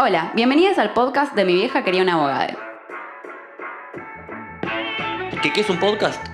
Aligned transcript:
Hola, 0.00 0.30
bienvenidas 0.36 0.78
al 0.78 0.92
podcast 0.92 1.34
de 1.34 1.44
Mi 1.44 1.54
vieja 1.54 1.82
quería 1.82 2.02
una 2.02 2.14
abogada. 2.14 2.56
¿Qué, 5.42 5.52
qué 5.52 5.60
es 5.60 5.68
un 5.68 5.80
podcast? 5.80 6.24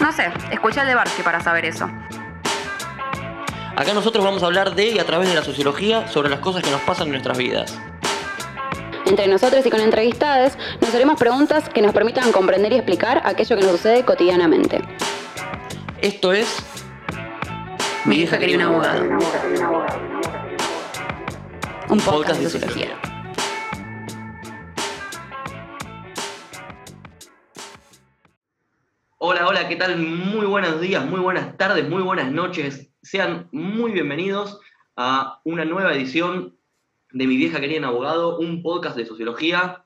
No 0.00 0.12
sé, 0.12 0.30
escuché 0.50 0.82
el 0.82 0.88
de 0.88 0.94
Barsky 0.94 1.22
para 1.22 1.40
saber 1.40 1.64
eso. 1.64 1.90
Acá 3.74 3.94
nosotros 3.94 4.22
vamos 4.22 4.42
a 4.42 4.46
hablar 4.46 4.74
de 4.74 4.90
y 4.90 4.98
a 4.98 5.06
través 5.06 5.30
de 5.30 5.34
la 5.34 5.42
sociología 5.42 6.06
sobre 6.08 6.28
las 6.28 6.40
cosas 6.40 6.62
que 6.62 6.70
nos 6.70 6.82
pasan 6.82 7.06
en 7.06 7.12
nuestras 7.12 7.38
vidas. 7.38 7.80
Entre 9.06 9.26
nosotros 9.28 9.64
y 9.64 9.70
con 9.70 9.80
entrevistadas 9.80 10.58
nos 10.82 10.94
haremos 10.94 11.18
preguntas 11.18 11.70
que 11.70 11.80
nos 11.80 11.94
permitan 11.94 12.32
comprender 12.32 12.70
y 12.74 12.76
explicar 12.76 13.22
aquello 13.24 13.56
que 13.56 13.62
nos 13.62 13.72
sucede 13.72 14.04
cotidianamente. 14.04 14.82
Esto 16.02 16.34
es 16.34 16.71
Mi 18.04 18.16
vieja 18.16 18.36
quería 18.36 18.56
un 18.56 18.62
abogado. 18.62 19.04
Un 21.88 22.00
podcast 22.00 22.40
de 22.40 22.50
sociología. 22.50 23.00
Hola, 29.18 29.46
hola, 29.46 29.68
¿qué 29.68 29.76
tal? 29.76 29.98
Muy 29.98 30.46
buenos 30.46 30.80
días, 30.80 31.06
muy 31.06 31.20
buenas 31.20 31.56
tardes, 31.56 31.88
muy 31.88 32.02
buenas 32.02 32.32
noches. 32.32 32.90
Sean 33.02 33.48
muy 33.52 33.92
bienvenidos 33.92 34.58
a 34.96 35.40
una 35.44 35.64
nueva 35.64 35.94
edición 35.94 36.58
de 37.12 37.26
Mi 37.28 37.36
vieja 37.36 37.60
quería 37.60 37.78
un 37.78 37.84
abogado, 37.84 38.38
un 38.40 38.64
podcast 38.64 38.96
de 38.96 39.06
sociología, 39.06 39.84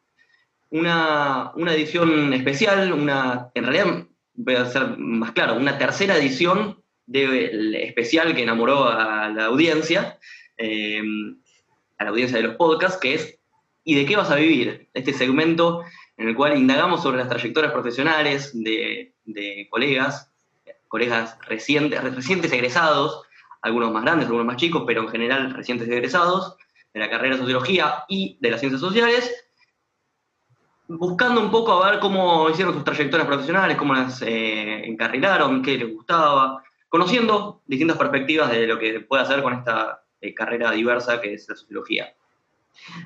una, 0.70 1.52
una 1.54 1.74
edición 1.74 2.32
especial, 2.32 2.94
una, 2.94 3.50
en 3.54 3.64
realidad 3.64 4.06
voy 4.32 4.54
a 4.54 4.64
ser 4.64 4.96
más 4.96 5.32
claro, 5.32 5.56
una 5.56 5.76
tercera 5.76 6.16
edición 6.16 6.82
del 7.06 7.74
especial 7.76 8.34
que 8.34 8.42
enamoró 8.42 8.84
a 8.84 9.28
la 9.28 9.46
audiencia, 9.46 10.18
eh, 10.58 11.00
a 11.98 12.04
la 12.04 12.10
audiencia 12.10 12.38
de 12.38 12.44
los 12.44 12.56
podcasts, 12.56 12.98
que 13.00 13.14
es 13.14 13.36
¿Y 13.88 13.94
de 13.94 14.04
qué 14.04 14.16
vas 14.16 14.32
a 14.32 14.34
vivir? 14.34 14.88
Este 14.94 15.12
segmento 15.12 15.84
en 16.16 16.28
el 16.28 16.34
cual 16.34 16.58
indagamos 16.58 17.04
sobre 17.04 17.18
las 17.18 17.28
trayectorias 17.28 17.72
profesionales 17.72 18.50
de, 18.52 19.14
de 19.24 19.68
colegas, 19.70 20.32
colegas 20.88 21.38
recientes, 21.42 22.02
recientes 22.02 22.50
egresados, 22.50 23.22
algunos 23.62 23.92
más 23.92 24.02
grandes, 24.02 24.26
algunos 24.26 24.44
más 24.44 24.56
chicos, 24.56 24.82
pero 24.88 25.02
en 25.02 25.08
general 25.08 25.54
recientes 25.54 25.88
egresados 25.88 26.56
de 26.92 26.98
la 26.98 27.08
carrera 27.08 27.36
de 27.36 27.42
sociología 27.42 28.04
y 28.08 28.36
de 28.40 28.50
las 28.50 28.58
ciencias 28.58 28.80
sociales, 28.80 29.32
buscando 30.88 31.40
un 31.40 31.52
poco 31.52 31.80
a 31.80 31.88
ver 31.92 32.00
cómo 32.00 32.50
hicieron 32.50 32.74
sus 32.74 32.82
trayectorias 32.82 33.28
profesionales, 33.28 33.76
cómo 33.76 33.94
las 33.94 34.20
eh, 34.22 34.84
encarrilaron, 34.84 35.62
qué 35.62 35.78
les 35.78 35.94
gustaba, 35.94 36.60
conociendo 36.88 37.62
distintas 37.66 37.96
perspectivas 37.96 38.50
de 38.50 38.66
lo 38.66 38.78
que 38.78 39.00
puede 39.00 39.22
hacer 39.22 39.42
con 39.42 39.54
esta 39.54 40.02
eh, 40.20 40.34
carrera 40.34 40.70
diversa 40.70 41.20
que 41.20 41.34
es 41.34 41.48
la 41.48 41.56
sociología. 41.56 42.14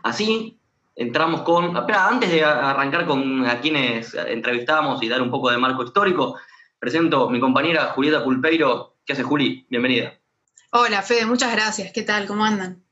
Así, 0.02 0.58
entramos 0.96 1.42
con, 1.42 1.76
espera, 1.76 2.08
antes 2.08 2.30
de 2.30 2.44
arrancar 2.44 3.06
con 3.06 3.46
a 3.46 3.60
quienes 3.60 4.14
entrevistamos 4.14 5.02
y 5.02 5.08
dar 5.08 5.22
un 5.22 5.30
poco 5.30 5.50
de 5.50 5.58
marco 5.58 5.84
histórico, 5.84 6.38
presento 6.78 7.28
a 7.28 7.30
mi 7.30 7.40
compañera 7.40 7.86
Julieta 7.86 8.22
Pulpeiro. 8.22 8.96
¿Qué 9.04 9.14
hace 9.14 9.22
Juli? 9.22 9.66
Bienvenida. 9.68 10.14
Hola 10.72 11.02
Fede, 11.02 11.26
muchas 11.26 11.52
gracias. 11.52 11.92
¿Qué 11.92 12.02
tal? 12.02 12.26
¿Cómo 12.26 12.44
andan? 12.44 12.82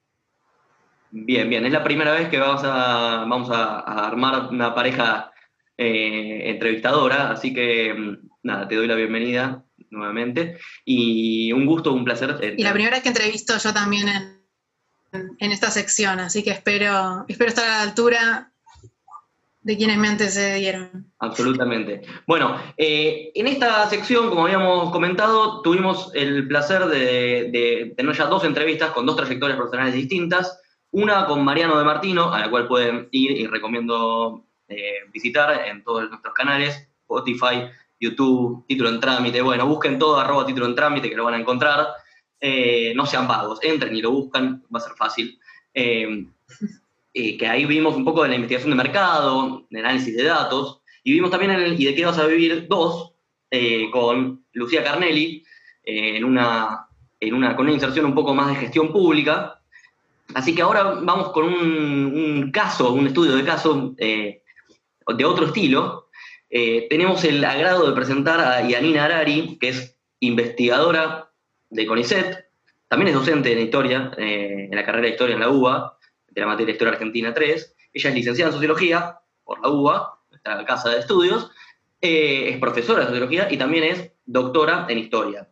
Bien, 1.11 1.49
bien. 1.49 1.65
Es 1.65 1.73
la 1.73 1.85
primera 1.85 2.13
vez 2.13 2.29
que 2.29 2.39
vamos 2.39 2.63
a, 2.65 3.25
vamos 3.29 3.51
a, 3.51 3.81
a 3.81 4.07
armar 4.07 4.49
una 4.51 4.75
pareja 4.75 5.33
eh, 5.77 6.51
entrevistadora, 6.51 7.31
así 7.31 7.55
que 7.55 7.95
mm, 7.95 8.29
nada, 8.43 8.69
te 8.69 8.75
doy 8.75 8.89
la 8.89 8.95
bienvenida 8.95 9.65
nuevamente 9.91 10.59
y 10.85 11.53
un 11.53 11.67
gusto, 11.67 11.93
un 11.93 12.05
placer. 12.05 12.55
Y 12.57 12.63
la 12.63 12.73
primera 12.73 12.97
vez 12.97 13.03
que 13.03 13.09
entrevisto 13.09 13.57
yo 13.59 13.73
también 13.73 14.09
en, 14.09 15.37
en 15.39 15.53
esta 15.53 15.71
sección, 15.71 16.21
así 16.21 16.43
que 16.43 16.51
espero, 16.51 17.25
espero 17.29 17.49
estar 17.49 17.65
a 17.65 17.77
la 17.79 17.83
altura 17.83 18.53
de 19.63 19.77
quienes 19.77 19.99
me 19.99 20.09
antecedieron. 20.09 21.13
Absolutamente. 21.19 22.03
Bueno, 22.27 22.59
eh, 22.77 23.33
en 23.35 23.47
esta 23.47 23.89
sección, 23.91 24.31
como 24.31 24.47
habíamos 24.47 24.91
comentado, 24.91 25.61
tuvimos 25.63 26.11
el 26.15 26.49
placer 26.49 26.87
de, 26.87 27.51
de, 27.51 27.95
tener 27.97 28.15
ya 28.15 28.27
dos 28.27 28.45
entrevistas 28.45 28.93
con 28.93 29.05
dos 29.05 29.17
trayectorias 29.17 29.59
profesionales 29.59 29.95
distintas. 29.95 30.59
Una 30.91 31.27
con 31.27 31.45
Mariano 31.45 31.79
de 31.79 31.85
Martino, 31.85 32.33
a 32.33 32.41
la 32.41 32.51
cual 32.51 32.67
pueden 32.67 33.09
ir 33.11 33.33
y 33.33 33.47
recomiendo 33.47 34.47
eh, 34.69 35.01
visitar 35.13 35.67
en 35.67 35.83
todos 35.83 36.09
nuestros 36.09 36.35
canales, 36.35 36.89
Spotify, 37.03 37.71
YouTube, 38.01 38.65
título 38.67 38.91
en 38.91 39.01
trámite. 39.01 39.43
Bueno, 39.43 39.67
busquen 39.67 39.99
todo, 39.99 40.19
arroba 40.19 40.47
título 40.47 40.67
en 40.67 40.75
trámite, 40.75 41.11
que 41.11 41.17
lo 41.17 41.25
van 41.25 41.35
a 41.35 41.39
encontrar. 41.39 41.89
Eh, 42.41 42.93
no 42.95 43.05
sean 43.07 43.27
vagos, 43.27 43.59
entren 43.63 43.95
y 43.97 44.03
lo 44.03 44.13
buscan, 44.13 44.63
va 44.73 44.79
a 44.79 44.83
ser 44.83 44.93
fácil. 44.97 45.39
Eh, 45.75 46.27
eh, 47.15 47.37
que 47.37 47.47
ahí 47.47 47.65
vimos 47.65 47.97
un 47.97 48.05
poco 48.05 48.23
de 48.23 48.29
la 48.31 48.35
investigación 48.35 48.71
de 48.71 48.83
mercado, 48.83 49.67
de 49.71 49.81
análisis 49.81 50.17
de 50.17 50.25
datos, 50.25 50.81
y 51.03 51.13
vimos 51.13 51.31
también 51.31 51.53
en 51.53 51.61
el 51.61 51.81
¿Y 51.81 51.87
de 51.87 51.95
qué 51.95 52.05
vas 52.05 52.19
a 52.19 52.27
vivir? 52.27 52.67
2, 52.69 53.13
eh, 53.51 53.91
con 53.91 54.45
Lucía 54.53 54.85
Carnelli, 54.85 55.45
en, 55.85 56.25
una, 56.25 56.87
en 57.19 57.35
una, 57.35 57.57
con 57.57 57.67
una 57.67 57.75
inserción 57.75 58.07
un 58.07 58.15
poco 58.15 58.35
más 58.35 58.49
de 58.49 58.57
gestión 58.57 58.93
pública. 58.93 59.61
Así 60.35 60.55
que 60.55 60.63
ahora 60.63 60.99
vamos 61.03 61.31
con 61.33 61.45
un, 61.45 62.51
caso, 62.53 62.93
un 62.93 63.07
estudio 63.07 63.35
de 63.37 63.45
caso 63.45 63.95
de 63.97 65.25
otro 65.25 65.47
estilo. 65.47 66.08
Tenemos 66.51 67.25
el 67.25 67.45
agrado 67.45 67.89
de 67.89 67.95
presentar 67.95 68.41
a 68.41 68.67
Yanina 68.67 69.05
Arari, 69.05 69.59
que 69.61 69.69
es 69.69 69.99
investigadora 70.21 71.31
de 71.71 71.87
CONICET, 71.87 72.49
también 72.89 73.09
es 73.09 73.15
docente 73.15 73.53
en 73.53 73.59
historia, 73.59 74.11
en 74.17 74.75
la 74.75 74.85
carrera 74.85 75.07
de 75.07 75.13
historia 75.13 75.35
en 75.35 75.41
la 75.41 75.51
UBA, 75.51 75.99
de 76.31 76.41
la 76.41 76.47
materia 76.47 76.73
Historia 76.73 76.93
Argentina 76.95 77.35
3. 77.35 77.77
Ella 77.93 78.09
es 78.09 78.15
licenciada 78.15 78.51
en 78.51 78.55
Sociología 78.55 79.19
por 79.45 79.61
la 79.61 79.69
UBA, 79.69 80.21
nuestra 80.31 80.65
casa 80.65 80.91
de 80.91 81.01
estudios, 81.01 81.51
eh, 82.01 82.51
es 82.51 82.59
profesora 82.59 83.01
de 83.01 83.07
Sociología 83.07 83.49
y 83.51 83.57
también 83.57 83.85
es 83.85 84.13
doctora 84.25 84.87
en 84.89 84.99
Historia. 84.99 85.49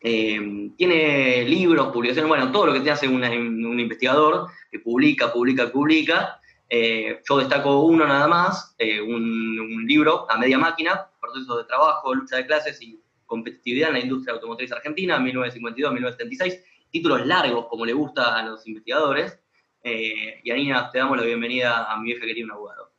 Eh, 0.00 0.70
tiene 0.76 1.44
libros, 1.44 1.88
publicaciones, 1.88 2.28
bueno, 2.28 2.52
todo 2.52 2.66
lo 2.66 2.72
que 2.72 2.80
te 2.80 2.90
hace 2.90 3.08
un 3.08 3.80
investigador 3.80 4.48
que 4.70 4.78
publica, 4.80 5.32
publica, 5.32 5.70
publica. 5.70 6.40
Eh, 6.70 7.22
yo 7.28 7.38
destaco 7.38 7.82
uno 7.82 8.06
nada 8.06 8.28
más, 8.28 8.76
un, 8.78 9.58
un, 9.58 9.86
libro 9.86 10.30
a 10.30 10.36
media 10.36 10.58
máquina, 10.58 11.08
procesos 11.20 11.58
de 11.58 11.64
trabajo, 11.64 12.14
lucha 12.14 12.36
de 12.36 12.46
clases 12.46 12.80
y 12.82 13.00
competitividad 13.28 13.90
en 13.90 13.94
la 13.94 14.00
industria 14.00 14.34
automotriz 14.34 14.72
argentina, 14.72 15.18
1952-1976, 15.20 16.64
títulos 16.90 17.24
largos 17.26 17.66
como 17.66 17.84
le 17.84 17.92
gusta 17.92 18.36
a 18.36 18.42
los 18.42 18.66
investigadores. 18.66 19.38
Eh, 19.84 20.40
y 20.42 20.50
Anina, 20.50 20.90
te 20.90 20.98
damos 20.98 21.16
la 21.16 21.24
bienvenida 21.24 21.92
a 21.92 21.96
mi 21.98 22.06
vieja 22.06 22.26
querida 22.26 22.46
un 22.46 22.52
abogado. 22.52 22.90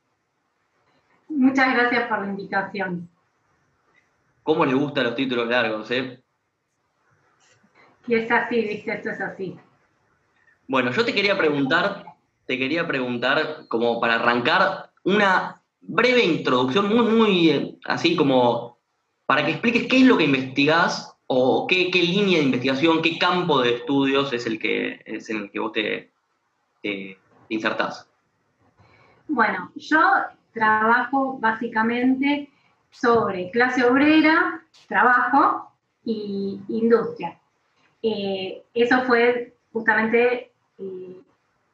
Muchas 1.27 1.73
gracias 1.73 2.07
por 2.07 2.21
la 2.21 2.27
invitación. 2.27 3.09
¿Cómo 4.43 4.65
le 4.65 4.73
gustan 4.73 5.03
los 5.03 5.15
títulos 5.15 5.47
largos, 5.47 5.91
eh? 5.91 6.23
Y 8.07 8.15
es 8.15 8.31
así, 8.31 8.61
viste, 8.61 8.93
esto 8.93 9.09
es 9.09 9.21
así. 9.21 9.59
Bueno, 10.67 10.91
yo 10.91 11.03
te 11.03 11.13
quería 11.13 11.37
preguntar, 11.37 12.05
te 12.49 12.57
quería 12.57 12.87
preguntar, 12.87 13.67
como 13.67 14.01
para 14.01 14.15
arrancar, 14.15 14.89
una 15.03 15.61
breve 15.81 16.25
introducción, 16.25 16.89
muy, 16.89 17.05
muy 17.05 17.49
eh, 17.51 17.77
así 17.85 18.15
como 18.15 18.79
para 19.27 19.45
que 19.45 19.51
expliques 19.51 19.85
qué 19.85 19.97
es 19.97 20.05
lo 20.05 20.17
que 20.17 20.23
investigás 20.23 21.15
o 21.27 21.67
qué, 21.67 21.91
línea 21.93 22.39
de 22.39 22.45
investigación, 22.45 23.03
qué 23.03 23.19
campo 23.19 23.61
de 23.61 23.75
estudios 23.75 24.33
es 24.33 24.47
el 24.47 24.57
que, 24.57 24.99
es 25.05 25.29
en 25.29 25.37
el 25.37 25.51
que 25.51 25.59
vos 25.59 25.73
te, 25.73 26.11
te 26.81 27.19
insertás? 27.49 28.09
Bueno, 29.27 29.71
yo 29.75 30.01
trabajo 30.51 31.37
básicamente 31.37 32.49
sobre 32.89 33.51
clase 33.51 33.83
obrera, 33.83 34.63
trabajo 34.87 35.71
y 36.03 36.59
industria. 36.67 37.39
Eh, 38.01 38.63
eso 38.73 39.03
fue 39.03 39.55
justamente 39.71 40.51
eh, 40.79 41.08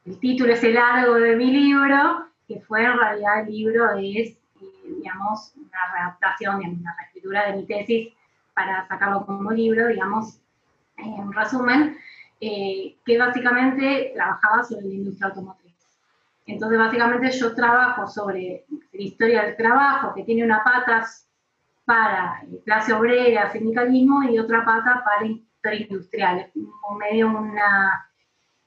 el 0.06 0.20
título 0.20 0.52
ese 0.52 0.72
largo 0.72 1.14
de 1.14 1.36
mi 1.36 1.50
libro, 1.50 2.26
que 2.46 2.60
fue 2.60 2.84
en 2.84 2.96
realidad 2.96 3.40
el 3.40 3.52
libro 3.52 3.90
es, 3.96 4.30
eh, 4.30 4.38
digamos, 4.98 5.52
una 5.56 5.92
readaptación, 5.92 6.56
una 6.80 6.96
reescritura 6.96 7.50
de 7.50 7.56
mi 7.56 7.66
tesis 7.66 8.12
para 8.54 8.86
sacarlo 8.86 9.26
como 9.26 9.50
libro, 9.50 9.88
digamos, 9.88 10.38
en 10.96 11.32
resumen, 11.32 11.98
eh, 12.40 12.96
que 13.04 13.18
básicamente 13.18 14.12
trabajaba 14.14 14.62
sobre 14.62 14.86
la 14.86 14.94
industria 14.94 15.28
automotriz. 15.28 15.74
Entonces, 16.46 16.78
básicamente 16.78 17.30
yo 17.32 17.54
trabajo 17.54 18.06
sobre 18.06 18.64
la 18.92 19.02
historia 19.02 19.42
del 19.42 19.56
trabajo, 19.56 20.14
que 20.14 20.22
tiene 20.22 20.44
una 20.44 20.62
pata 20.62 21.04
para 21.84 22.42
clase 22.64 22.92
obrera, 22.92 23.50
sindicalismo, 23.50 24.22
y 24.22 24.38
otra 24.38 24.64
pata 24.64 25.02
para 25.04 25.26
historia 25.26 25.80
industrial. 25.80 26.50
Un 26.54 26.98
medio 26.98 27.28
una, 27.28 28.08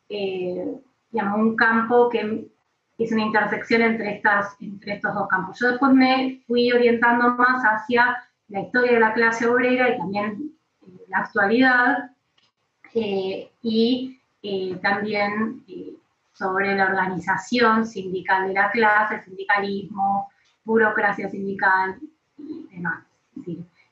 eh, 0.10 0.82
digamos, 1.12 1.40
un 1.40 1.56
campo 1.56 2.10
que 2.10 2.50
es 2.98 3.12
una 3.12 3.24
intersección 3.24 3.82
entre, 3.82 4.16
estas, 4.16 4.56
entre 4.60 4.94
estos 4.94 5.14
dos 5.14 5.28
campos. 5.28 5.58
Yo 5.60 5.70
después 5.70 5.94
me 5.94 6.42
fui 6.48 6.72
orientando 6.72 7.36
más 7.36 7.64
hacia 7.64 8.18
la 8.50 8.62
historia 8.62 8.94
de 8.94 9.00
la 9.00 9.14
clase 9.14 9.48
obrera 9.48 9.90
y 9.90 9.98
también 9.98 10.52
eh, 10.82 11.06
la 11.08 11.20
actualidad, 11.20 12.12
eh, 12.94 13.52
y 13.62 14.20
eh, 14.42 14.76
también 14.82 15.64
sobre 16.34 16.76
la 16.76 16.86
organización 16.86 17.86
sindical 17.86 18.48
de 18.48 18.54
la 18.54 18.72
clase, 18.72 19.24
sindicalismo, 19.24 20.30
burocracia 20.64 21.30
sindical 21.30 22.00
y 22.38 22.68
demás. 22.72 23.04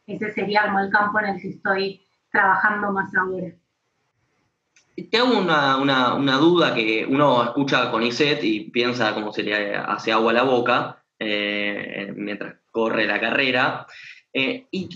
ese 0.07 0.31
sería 0.31 0.63
como 0.65 0.79
el 0.79 0.89
campo 0.89 1.19
en 1.19 1.25
el 1.25 1.41
que 1.41 1.49
estoy 1.49 2.01
trabajando 2.31 2.91
más 2.91 3.13
ahora. 3.15 3.51
Te 5.09 5.17
hago 5.17 5.37
una, 5.37 6.37
duda 6.37 6.73
que 6.73 7.05
uno 7.07 7.43
escucha 7.43 7.91
con 7.91 8.03
ISET 8.03 8.43
y 8.43 8.71
piensa 8.71 9.13
como 9.13 9.31
se 9.31 9.43
le 9.43 9.75
hace 9.75 10.11
agua 10.11 10.31
a 10.31 10.35
la 10.35 10.43
boca 10.43 11.03
eh, 11.19 12.11
mientras 12.15 12.55
corre 12.71 13.05
la 13.05 13.19
carrera. 13.19 13.85
y 14.33 14.89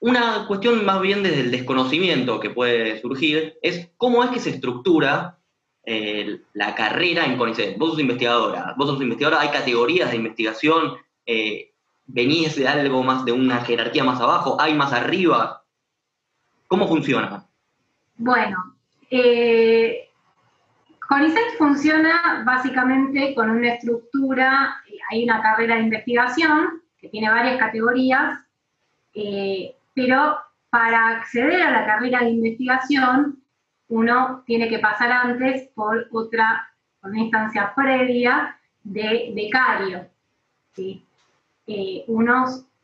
una 0.00 0.46
cuestión 0.46 0.84
más 0.84 1.00
bien 1.00 1.22
desde 1.24 1.40
el 1.40 1.50
desconocimiento 1.50 2.38
que 2.38 2.50
puede 2.50 3.00
surgir 3.00 3.58
es 3.62 3.90
cómo 3.96 4.22
es 4.22 4.30
que 4.30 4.38
se 4.38 4.50
estructura 4.50 5.38
eh, 5.84 6.42
la 6.52 6.74
carrera 6.74 7.24
en 7.24 7.36
CONICET. 7.36 7.78
Vos 7.78 7.90
sos 7.90 8.00
investigadora, 8.00 8.74
vos 8.76 8.88
sos 8.88 9.00
investigadora, 9.00 9.40
hay 9.40 9.48
categorías 9.48 10.10
de 10.10 10.16
investigación, 10.16 10.98
eh, 11.26 11.72
venís 12.06 12.56
de 12.56 12.68
algo 12.68 13.02
más, 13.02 13.24
de 13.24 13.32
una 13.32 13.64
jerarquía 13.64 14.04
más 14.04 14.20
abajo, 14.20 14.60
hay 14.60 14.74
más 14.74 14.92
arriba. 14.92 15.64
¿Cómo 16.68 16.86
funciona? 16.86 17.46
Bueno, 18.16 18.76
eh, 19.10 20.08
CONICET 21.08 21.56
funciona 21.56 22.42
básicamente 22.44 23.34
con 23.34 23.50
una 23.50 23.74
estructura, 23.74 24.82
hay 25.10 25.24
una 25.24 25.40
carrera 25.40 25.76
de 25.76 25.82
investigación 25.82 26.82
que 26.98 27.08
tiene 27.08 27.30
varias 27.30 27.58
categorías, 27.58 28.38
pero 29.94 30.38
para 30.70 31.08
acceder 31.16 31.62
a 31.62 31.70
la 31.70 31.86
carrera 31.86 32.20
de 32.20 32.30
investigación, 32.30 33.42
uno 33.88 34.42
tiene 34.46 34.68
que 34.68 34.78
pasar 34.78 35.10
antes 35.10 35.68
por 35.74 36.08
otra, 36.12 36.70
una 37.02 37.18
instancia 37.18 37.72
previa 37.74 38.58
de 38.82 39.32
becario. 39.34 40.06
¿sí? 40.74 41.04
Eh, 41.66 42.04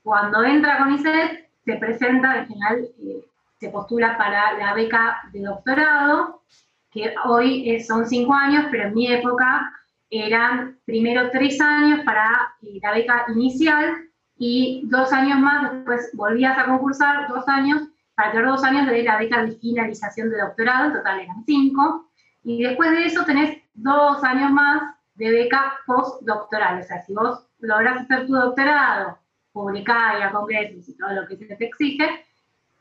cuando 0.03 0.43
entra 0.45 0.79
con 0.79 0.93
ISET, 0.93 1.49
se 1.65 1.77
presenta, 1.77 2.39
en 2.39 2.47
general, 2.47 2.89
eh, 3.01 3.25
se 3.65 3.71
postula 3.71 4.19
para 4.19 4.59
la 4.59 4.75
beca 4.75 5.23
de 5.33 5.41
doctorado, 5.41 6.43
que 6.91 7.15
hoy 7.25 7.81
son 7.81 8.07
cinco 8.07 8.35
años, 8.35 8.67
pero 8.71 8.89
en 8.89 8.95
mi 8.95 9.11
época 9.11 9.73
eran 10.11 10.79
primero 10.85 11.31
tres 11.31 11.59
años 11.63 12.01
para 12.05 12.55
eh, 12.61 12.79
la 12.83 12.93
beca 12.93 13.25
inicial 13.35 14.11
y 14.37 14.83
dos 14.85 15.15
años 15.15 15.39
más, 15.39 15.73
después 15.73 16.11
volvías 16.13 16.59
a 16.59 16.67
concursar, 16.67 17.27
dos 17.29 17.49
años, 17.49 17.81
para 18.15 18.33
tener 18.33 18.47
dos 18.47 18.63
años 18.63 18.87
de 18.87 19.03
la 19.03 19.19
beca 19.19 19.43
de 19.43 19.53
finalización 19.53 20.29
de 20.29 20.43
doctorado, 20.43 20.89
en 20.89 20.93
total 20.93 21.21
eran 21.21 21.43
cinco, 21.47 22.11
y 22.43 22.65
después 22.65 22.91
de 22.91 23.07
eso 23.07 23.25
tenés 23.25 23.63
dos 23.73 24.23
años 24.23 24.51
más 24.51 24.95
de 25.15 25.31
beca 25.31 25.79
postdoctoral, 25.87 26.81
o 26.81 26.85
sea, 26.85 27.01
si 27.03 27.15
vos 27.15 27.47
lográs 27.61 28.03
hacer 28.03 28.27
tu 28.27 28.35
doctorado, 28.35 29.19
publicar 29.53 30.19
y 30.19 30.23
a 30.23 30.33
congresos 30.33 30.87
y 30.87 30.97
todo 30.99 31.13
lo 31.13 31.27
que 31.27 31.37
se 31.39 31.57
te 31.57 31.65
exige, 31.65 32.27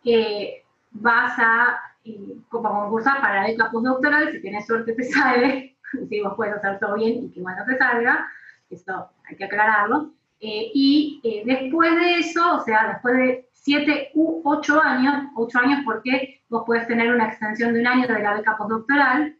eh, 0.05 0.62
vas 0.93 1.37
a 1.37 1.79
eh, 2.05 2.37
concursar 2.49 3.21
para 3.21 3.41
la 3.41 3.47
beca 3.47 3.71
postdoctoral, 3.71 4.31
si 4.31 4.41
tienes 4.41 4.65
suerte 4.65 4.93
te 4.93 5.03
sale, 5.11 5.75
si 6.09 6.21
vos 6.21 6.33
puedes 6.35 6.55
hacer 6.55 6.79
todo 6.79 6.95
bien 6.95 7.25
y 7.25 7.31
que 7.31 7.41
bueno 7.41 7.63
te 7.65 7.77
salga, 7.77 8.27
esto 8.69 9.09
hay 9.27 9.35
que 9.35 9.45
aclararlo, 9.45 10.11
eh, 10.39 10.71
y 10.73 11.21
eh, 11.23 11.43
después 11.45 11.95
de 11.95 12.19
eso, 12.19 12.57
o 12.57 12.59
sea, 12.61 12.89
después 12.89 13.15
de 13.15 13.49
7 13.53 14.11
u 14.15 14.41
8 14.43 14.81
años, 14.81 15.29
8 15.35 15.59
años 15.59 15.79
porque 15.85 16.41
vos 16.49 16.63
puedes 16.65 16.85
tener 16.87 17.13
una 17.13 17.27
extensión 17.27 17.73
de 17.73 17.79
un 17.79 17.87
año 17.87 18.07
de 18.07 18.21
la 18.21 18.33
beca 18.33 18.57
postdoctoral, 18.57 19.37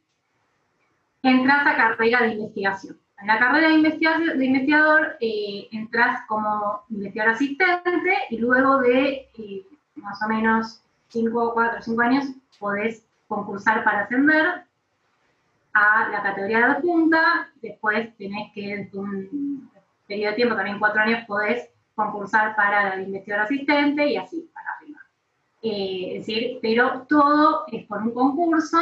entras 1.22 1.68
a 1.68 1.76
carrera 1.76 2.22
de 2.22 2.34
investigación. 2.36 2.98
En 3.20 3.28
la 3.28 3.40
carrera 3.40 3.70
de, 3.70 4.38
de 4.38 4.46
investigador 4.46 5.18
eh, 5.20 5.68
entras 5.72 6.22
como 6.28 6.84
investigador 6.90 7.34
asistente 7.34 8.14
y 8.30 8.38
luego 8.38 8.80
de 8.80 9.30
más 9.96 10.22
o 10.24 10.30
menos 10.30 10.83
5, 11.14 11.54
4, 11.54 11.82
5 11.84 12.02
años 12.02 12.26
podés 12.60 13.06
concursar 13.28 13.84
para 13.84 14.02
ascender 14.02 14.64
a 15.74 16.10
la 16.10 16.22
categoría 16.24 16.58
de 16.58 16.64
adjunta, 16.66 17.52
después 17.62 18.16
tenés 18.18 18.52
que, 18.54 18.90
un, 18.94 19.70
periodo 20.08 20.32
de 20.32 20.36
tiempo, 20.36 20.56
también 20.56 20.80
cuatro 20.80 21.02
años, 21.02 21.24
podés 21.28 21.70
concursar 21.96 22.56
para 22.56 22.96
el 22.96 23.04
investigador 23.04 23.46
asistente 23.46 24.08
y 24.08 24.18
así 24.18 24.50
para 24.54 24.68
arriba. 24.78 25.00
Eh, 25.62 26.18
es 26.18 26.26
decir, 26.26 26.60
pero 26.62 27.06
todo 27.08 27.66
es 27.72 27.86
por 27.86 28.02
un 28.02 28.12
concurso, 28.12 28.78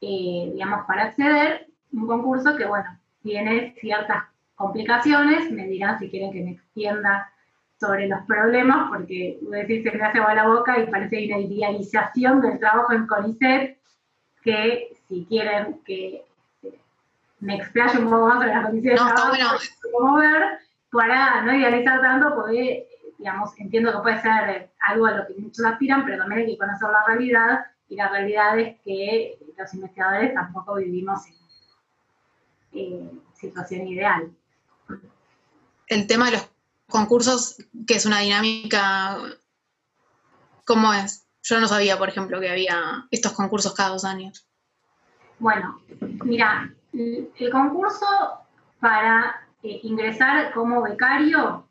eh, 0.00 0.50
digamos, 0.52 0.86
para 0.86 1.04
acceder, 1.04 1.68
un 1.92 2.06
concurso 2.06 2.56
que, 2.56 2.66
bueno, 2.66 2.98
tiene 3.22 3.74
ciertas 3.80 4.24
complicaciones, 4.54 5.50
me 5.50 5.66
dirán 5.66 5.98
si 5.98 6.10
quieren 6.10 6.32
que 6.32 6.42
me 6.42 6.50
extienda 6.52 7.32
sobre 7.78 8.08
los 8.08 8.20
problemas, 8.26 8.88
porque 8.90 9.38
decir, 9.42 9.82
se 9.82 9.96
me 9.96 10.04
hace 10.04 10.18
agua 10.18 10.34
la 10.34 10.48
boca 10.48 10.78
y 10.78 10.90
parece 10.90 11.26
una 11.26 11.38
idealización 11.38 12.40
del 12.40 12.58
trabajo 12.58 12.92
en 12.92 13.06
CONICET, 13.06 13.78
que 14.42 14.96
si 15.08 15.26
quieren 15.26 15.80
que 15.84 16.24
me 17.40 17.56
explayo 17.56 18.00
un 18.00 18.10
poco 18.10 18.26
más 18.26 18.34
sobre 18.36 18.54
las 18.54 18.64
condiciones 18.64 19.00
no, 19.00 19.08
de 19.08 19.14
trabajo, 19.14 19.58
bueno. 19.92 20.14
ver, 20.16 20.42
para 20.90 21.42
no 21.42 21.54
idealizar 21.54 22.00
tanto, 22.00 22.34
porque, 22.34 22.88
digamos, 23.18 23.50
entiendo 23.58 23.92
que 23.92 23.98
puede 23.98 24.22
ser 24.22 24.70
algo 24.80 25.06
a 25.06 25.10
lo 25.12 25.26
que 25.26 25.34
muchos 25.34 25.64
aspiran, 25.64 26.04
pero 26.04 26.18
también 26.18 26.42
hay 26.42 26.46
que 26.46 26.58
conocer 26.58 26.88
la 26.90 27.04
realidad, 27.06 27.66
y 27.88 27.96
la 27.96 28.08
realidad 28.08 28.58
es 28.58 28.80
que 28.82 29.38
los 29.56 29.74
investigadores 29.74 30.34
tampoco 30.34 30.76
vivimos 30.76 31.20
en 31.26 31.34
eh, 32.72 33.10
situación 33.34 33.86
ideal. 33.86 34.30
El 35.86 36.06
tema 36.06 36.26
de 36.26 36.32
los 36.32 36.53
concursos, 36.94 37.56
que 37.88 37.94
es 37.94 38.06
una 38.06 38.20
dinámica, 38.20 39.18
¿cómo 40.64 40.92
es? 40.94 41.26
Yo 41.42 41.58
no 41.58 41.66
sabía, 41.66 41.98
por 41.98 42.08
ejemplo, 42.08 42.38
que 42.38 42.48
había 42.48 43.08
estos 43.10 43.32
concursos 43.32 43.74
cada 43.74 43.90
dos 43.90 44.04
años. 44.04 44.46
Bueno, 45.40 45.80
mira, 46.24 46.72
el 46.92 47.50
concurso 47.50 48.06
para 48.78 49.44
eh, 49.64 49.80
ingresar 49.82 50.54
como 50.54 50.82
becario 50.82 51.68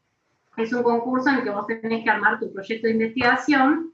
es 0.58 0.74
un 0.74 0.84
concurso 0.84 1.30
en 1.30 1.36
el 1.38 1.44
que 1.44 1.52
vos 1.52 1.68
tenés 1.68 2.04
que 2.04 2.10
armar 2.10 2.38
tu 2.38 2.52
proyecto 2.52 2.88
de 2.88 2.94
investigación, 2.94 3.94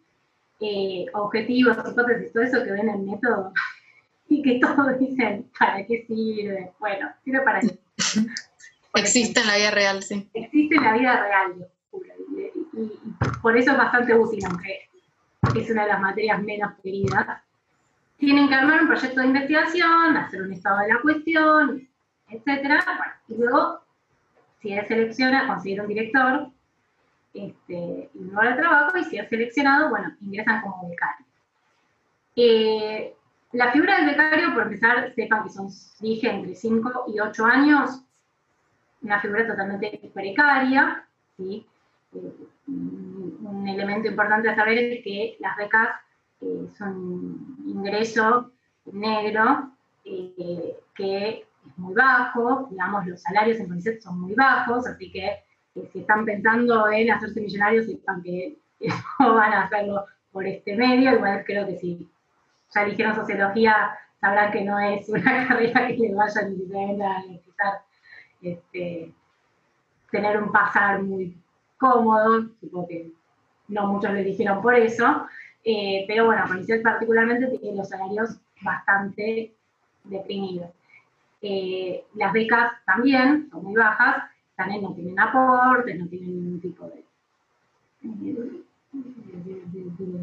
eh, 0.59 1.05
objetivos, 1.13 1.77
hipótesis, 1.77 2.33
todo 2.33 2.41
eso 2.41 2.63
que 2.63 2.71
ven 2.71 2.89
en 2.89 2.95
el 2.95 3.01
método, 3.01 3.53
y 4.29 4.41
que 4.41 4.59
todos 4.59 4.97
dicen, 4.97 5.47
¿para 5.59 5.85
qué 5.85 6.05
sirve? 6.07 6.73
Bueno, 6.79 7.07
sirve 7.23 7.41
para 7.41 7.59
qué. 7.61 7.77
Existe 8.93 9.39
en 9.39 9.47
la 9.47 9.57
vida 9.57 9.71
real, 9.71 10.03
sí. 10.03 10.29
Existe 10.33 10.75
en 10.75 10.83
la 10.83 10.93
vida 10.93 11.23
real, 11.23 11.67
y, 12.33 12.81
y, 12.81 12.99
por 13.41 13.57
eso 13.57 13.71
es 13.71 13.77
bastante 13.77 14.15
útil, 14.15 14.43
aunque 14.45 14.89
es 15.55 15.69
una 15.69 15.83
de 15.83 15.89
las 15.89 16.01
materias 16.01 16.41
menos 16.41 16.73
queridas 16.81 17.41
tienen 18.19 18.49
que 18.49 18.55
armar 18.55 18.81
un 18.81 18.87
proyecto 18.87 19.21
de 19.21 19.27
investigación, 19.27 20.17
hacer 20.17 20.41
un 20.41 20.51
estado 20.51 20.79
de 20.79 20.89
la 20.89 21.01
cuestión, 21.01 21.87
etcétera, 22.27 22.85
y 23.29 23.35
luego, 23.35 23.79
si 24.61 24.73
es 24.73 24.87
seleccionado, 24.87 25.47
conseguir 25.47 25.81
un 25.81 25.87
director 25.87 26.49
este, 27.33 28.09
y 28.13 28.19
lugar 28.19 28.49
de 28.49 28.61
trabajo, 28.61 28.97
y 28.97 29.05
si 29.05 29.17
es 29.17 29.29
seleccionado, 29.29 29.89
bueno, 29.89 30.13
ingresan 30.19 30.61
como 30.61 30.89
becario. 30.89 31.25
Eh, 32.35 33.15
la 33.53 33.71
figura 33.71 33.97
del 33.97 34.07
becario, 34.07 34.53
por 34.53 34.63
empezar, 34.63 35.13
sepan 35.15 35.43
que 35.43 35.49
son, 35.49 35.69
dije, 36.01 36.29
entre 36.29 36.55
5 36.55 37.05
y 37.15 37.19
8 37.21 37.45
años, 37.45 38.03
una 39.01 39.19
figura 39.19 39.47
totalmente 39.47 40.11
precaria, 40.13 41.05
¿sí? 41.37 41.65
Eh, 42.13 42.33
un 42.67 43.67
elemento 43.67 44.07
importante 44.07 44.49
a 44.49 44.55
saber 44.55 44.77
es 44.77 45.03
que 45.03 45.37
las 45.39 45.55
becas 45.57 45.89
eh, 46.41 46.67
son 46.77 47.57
ingreso 47.65 48.51
negro 48.91 49.71
eh, 50.05 50.75
que 50.95 51.45
es 51.65 51.77
muy 51.77 51.93
bajo, 51.93 52.67
digamos, 52.69 53.05
los 53.05 53.21
salarios 53.21 53.59
en 53.59 53.67
CONICET 53.67 54.01
son 54.01 54.21
muy 54.21 54.33
bajos, 54.33 54.87
así 54.87 55.11
que 55.11 55.25
eh, 55.75 55.89
si 55.91 55.99
están 55.99 56.25
pensando 56.25 56.89
en 56.89 57.11
hacerse 57.11 57.41
millonarios, 57.41 57.85
sepan 57.85 58.23
que 58.23 58.57
no 59.19 59.35
van 59.35 59.53
a 59.53 59.63
hacerlo 59.63 60.05
por 60.31 60.45
este 60.47 60.75
medio, 60.75 61.13
igual 61.13 61.43
creo 61.45 61.67
que 61.67 61.77
si 61.77 62.07
ya 62.73 62.83
eligieron 62.83 63.15
sociología, 63.15 63.97
sabrán 64.19 64.51
que 64.51 64.63
no 64.63 64.79
es 64.79 65.07
una 65.09 65.23
carrera 65.47 65.87
que 65.87 65.97
les 65.97 66.15
vaya 66.15 66.41
necesariamente 66.43 67.03
a 67.03 67.19
necesitar 67.25 67.81
este, 68.41 69.13
tener 70.11 70.41
un 70.41 70.51
pasar 70.51 71.01
muy 71.03 71.35
cómodo, 71.77 72.49
supongo 72.59 72.87
que 72.87 73.11
no 73.67 73.87
muchos 73.87 74.11
lo 74.11 74.17
eligieron 74.17 74.61
por 74.61 74.75
eso, 74.75 75.27
eh, 75.63 76.05
pero 76.07 76.25
bueno, 76.25 76.43
CONICET 76.47 76.81
particularmente 76.81 77.57
tiene 77.57 77.77
los 77.77 77.89
salarios 77.89 78.37
bastante 78.61 79.53
deprimidos. 80.03 80.71
Eh, 81.41 82.03
las 82.15 82.33
becas 82.33 82.73
también 82.85 83.49
son 83.49 83.63
muy 83.63 83.75
bajas, 83.75 84.23
también 84.55 84.81
no 84.81 84.93
tienen 84.93 85.19
aportes, 85.19 85.97
no 85.97 86.07
tienen 86.07 86.35
ningún 86.35 86.59
tipo 86.59 86.85
de, 86.87 87.05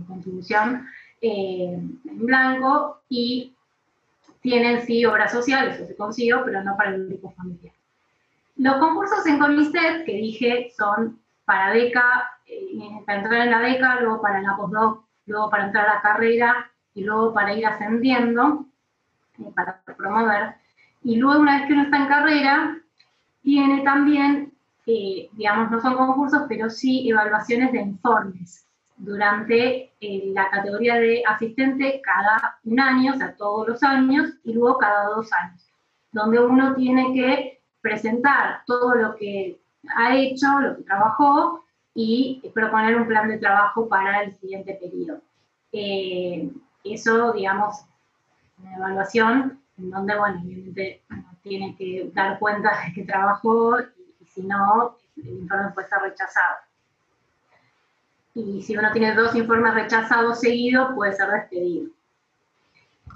contribución 0.06 0.86
eh, 1.20 1.78
en 2.04 2.26
blanco 2.26 3.00
y 3.08 3.54
tienen 4.40 4.82
sí 4.82 5.04
obras 5.04 5.32
sociales, 5.32 5.76
eso 5.76 5.86
se 5.86 5.96
consiguió, 5.96 6.42
pero 6.44 6.62
no 6.62 6.76
para 6.76 6.94
el 6.94 7.06
grupo 7.08 7.30
familiar. 7.30 7.72
Los 8.56 8.76
concursos 8.76 9.26
en 9.26 9.38
CONICET, 9.38 10.06
que 10.06 10.12
dije, 10.12 10.72
son 10.76 11.20
para 11.44 11.72
beca, 11.72 12.30
eh, 12.46 13.02
para 13.04 13.18
entrar 13.18 13.40
en 13.42 13.50
la 13.50 13.58
beca, 13.58 14.00
luego 14.00 14.22
para 14.22 14.40
la 14.40 14.56
postdoc, 14.56 15.04
luego 15.26 15.50
para 15.50 15.66
entrar 15.66 15.88
a 15.88 15.94
la 15.96 16.02
carrera 16.02 16.70
y 16.94 17.04
luego 17.04 17.34
para 17.34 17.52
ir 17.52 17.66
ascendiendo, 17.66 18.64
eh, 19.38 19.50
para 19.54 19.82
promover. 19.82 20.54
Y 21.04 21.16
luego, 21.16 21.40
una 21.40 21.58
vez 21.58 21.66
que 21.66 21.74
uno 21.74 21.82
está 21.82 21.98
en 21.98 22.06
carrera, 22.06 22.78
tiene 23.42 23.82
también, 23.82 24.52
eh, 24.86 25.28
digamos, 25.32 25.70
no 25.70 25.80
son 25.80 25.94
concursos, 25.96 26.44
pero 26.48 26.70
sí 26.70 27.08
evaluaciones 27.10 27.72
de 27.72 27.80
informes 27.80 28.66
durante 28.96 29.92
la 30.00 30.48
categoría 30.48 30.94
de 30.94 31.22
asistente 31.26 32.00
cada 32.02 32.58
un 32.64 32.80
año, 32.80 33.12
o 33.12 33.16
sea, 33.16 33.36
todos 33.36 33.68
los 33.68 33.82
años, 33.82 34.32
y 34.44 34.54
luego 34.54 34.78
cada 34.78 35.10
dos 35.10 35.30
años, 35.34 35.70
donde 36.12 36.40
uno 36.40 36.74
tiene 36.74 37.12
que 37.12 37.55
presentar 37.86 38.62
todo 38.66 38.94
lo 38.94 39.16
que 39.16 39.60
ha 39.96 40.16
hecho, 40.16 40.46
lo 40.60 40.76
que 40.76 40.82
trabajó, 40.82 41.64
y 41.94 42.42
proponer 42.52 42.96
un 42.96 43.06
plan 43.06 43.28
de 43.28 43.38
trabajo 43.38 43.88
para 43.88 44.22
el 44.22 44.34
siguiente 44.34 44.74
periodo. 44.74 45.20
Eh, 45.72 46.50
eso, 46.84 47.32
digamos, 47.32 47.86
una 48.58 48.76
evaluación 48.76 49.60
en 49.78 49.90
donde, 49.90 50.18
bueno, 50.18 50.42
obviamente 50.44 51.02
tiene 51.42 51.74
que 51.76 52.10
dar 52.12 52.38
cuenta 52.38 52.70
de 52.84 52.92
que 52.92 53.04
trabajó 53.04 53.78
y 54.20 54.24
si 54.26 54.42
no, 54.42 54.96
el 55.16 55.28
informe 55.28 55.70
puede 55.70 55.88
ser 55.88 56.00
rechazado 56.00 56.66
y 58.36 58.62
si 58.62 58.76
uno 58.76 58.92
tiene 58.92 59.14
dos 59.14 59.34
informes 59.34 59.72
rechazados 59.72 60.40
seguidos, 60.40 60.92
puede 60.94 61.14
ser 61.14 61.30
despedido. 61.30 61.90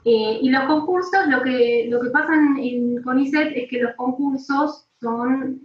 Eh, 0.04 0.38
y 0.42 0.49
los 0.50 0.64
concursos, 0.64 1.26
lo 1.26 1.42
que, 1.42 1.87
lo 1.88 2.00
que 2.00 2.11
pasa 2.11 2.35
en, 2.35 3.02
CONICET 3.02 3.52
es 3.54 3.69
que 3.69 3.83
los 3.83 3.95
concursos 3.97 4.87
son 5.00 5.61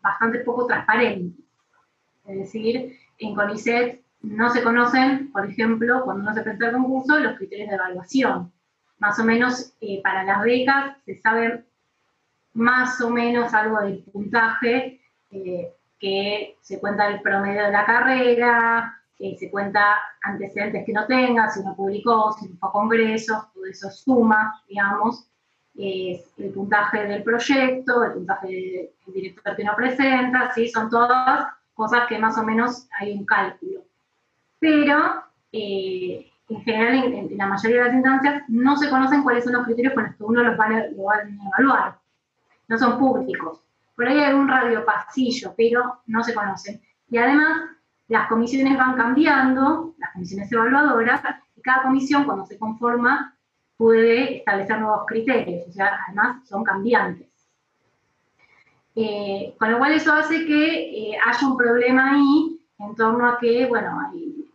bastante 0.00 0.40
poco 0.40 0.66
transparentes. 0.66 1.44
Es 2.26 2.38
decir, 2.38 2.96
en 3.18 3.34
CONICET 3.34 4.00
no 4.22 4.50
se 4.50 4.62
conocen, 4.62 5.32
por 5.32 5.46
ejemplo, 5.46 6.04
cuando 6.04 6.22
uno 6.22 6.34
se 6.34 6.42
presenta 6.42 6.66
al 6.66 6.72
concurso, 6.74 7.18
los 7.18 7.36
criterios 7.36 7.68
de 7.68 7.74
evaluación. 7.74 8.52
Más 8.98 9.18
o 9.18 9.24
menos 9.24 9.72
eh, 9.80 10.00
para 10.02 10.24
las 10.24 10.42
becas 10.42 10.96
se 11.04 11.16
sabe 11.16 11.64
más 12.52 13.00
o 13.00 13.10
menos 13.10 13.54
algo 13.54 13.80
del 13.80 14.02
puntaje, 14.04 15.00
eh, 15.30 15.72
que 15.98 16.56
se 16.60 16.80
cuenta 16.80 17.08
el 17.08 17.20
promedio 17.22 17.64
de 17.64 17.72
la 17.72 17.84
carrera, 17.84 18.99
se 19.38 19.50
cuenta 19.50 19.96
antecedentes 20.22 20.84
que 20.84 20.92
no 20.92 21.06
tenga, 21.06 21.50
si 21.50 21.62
no 21.62 21.76
publicó, 21.76 22.32
si 22.32 22.48
no 22.48 22.56
fue 22.58 22.68
a 22.68 22.72
congresos, 22.72 23.52
todo 23.52 23.66
eso 23.66 23.90
suma, 23.90 24.62
digamos, 24.68 25.30
el 25.74 26.52
puntaje 26.54 27.06
del 27.06 27.22
proyecto, 27.22 28.04
el 28.04 28.12
puntaje 28.12 28.48
del 28.48 29.14
director 29.14 29.56
que 29.56 29.64
no 29.64 29.76
presenta, 29.76 30.52
¿sí? 30.54 30.68
son 30.68 30.90
todas 30.90 31.46
cosas 31.74 32.06
que 32.08 32.18
más 32.18 32.36
o 32.38 32.42
menos 32.42 32.86
hay 32.98 33.12
un 33.12 33.24
cálculo. 33.24 33.82
Pero 34.58 35.22
eh, 35.52 36.30
en 36.48 36.62
general, 36.62 37.14
en, 37.14 37.36
la 37.36 37.46
mayoría 37.46 37.78
de 37.78 37.84
las 37.86 37.94
instancias, 37.94 38.42
no 38.48 38.76
se 38.76 38.90
conocen 38.90 39.22
cuáles 39.22 39.44
son 39.44 39.54
los 39.54 39.64
criterios 39.64 39.94
con 39.94 40.04
los 40.04 40.14
que 40.16 40.24
uno 40.24 40.42
los 40.42 40.58
va, 40.58 40.68
lo 40.68 41.04
va 41.04 41.14
a 41.14 41.22
evaluar. 41.22 41.98
No 42.68 42.78
son 42.78 42.98
públicos. 42.98 43.60
Por 43.96 44.08
ahí 44.08 44.18
hay 44.18 44.34
un 44.34 44.48
radio 44.48 44.84
pasillo, 44.84 45.54
pero 45.56 46.00
no 46.06 46.22
se 46.22 46.34
conocen. 46.34 46.80
Y 47.10 47.18
además, 47.18 47.70
las 48.10 48.26
comisiones 48.28 48.76
van 48.76 48.96
cambiando, 48.96 49.94
las 49.98 50.10
comisiones 50.10 50.50
evaluadoras, 50.50 51.22
y 51.56 51.62
cada 51.62 51.84
comisión 51.84 52.24
cuando 52.24 52.44
se 52.44 52.58
conforma 52.58 53.36
puede 53.76 54.38
establecer 54.38 54.80
nuevos 54.80 55.06
criterios, 55.06 55.68
o 55.68 55.72
sea, 55.72 56.00
además 56.06 56.46
son 56.48 56.64
cambiantes. 56.64 57.28
Eh, 58.96 59.54
con 59.58 59.70
lo 59.70 59.78
cual 59.78 59.92
eso 59.92 60.12
hace 60.12 60.44
que 60.44 61.12
eh, 61.12 61.18
haya 61.24 61.46
un 61.46 61.56
problema 61.56 62.14
ahí 62.14 62.60
en 62.80 62.94
torno 62.96 63.28
a 63.28 63.38
que, 63.38 63.66
bueno, 63.66 63.96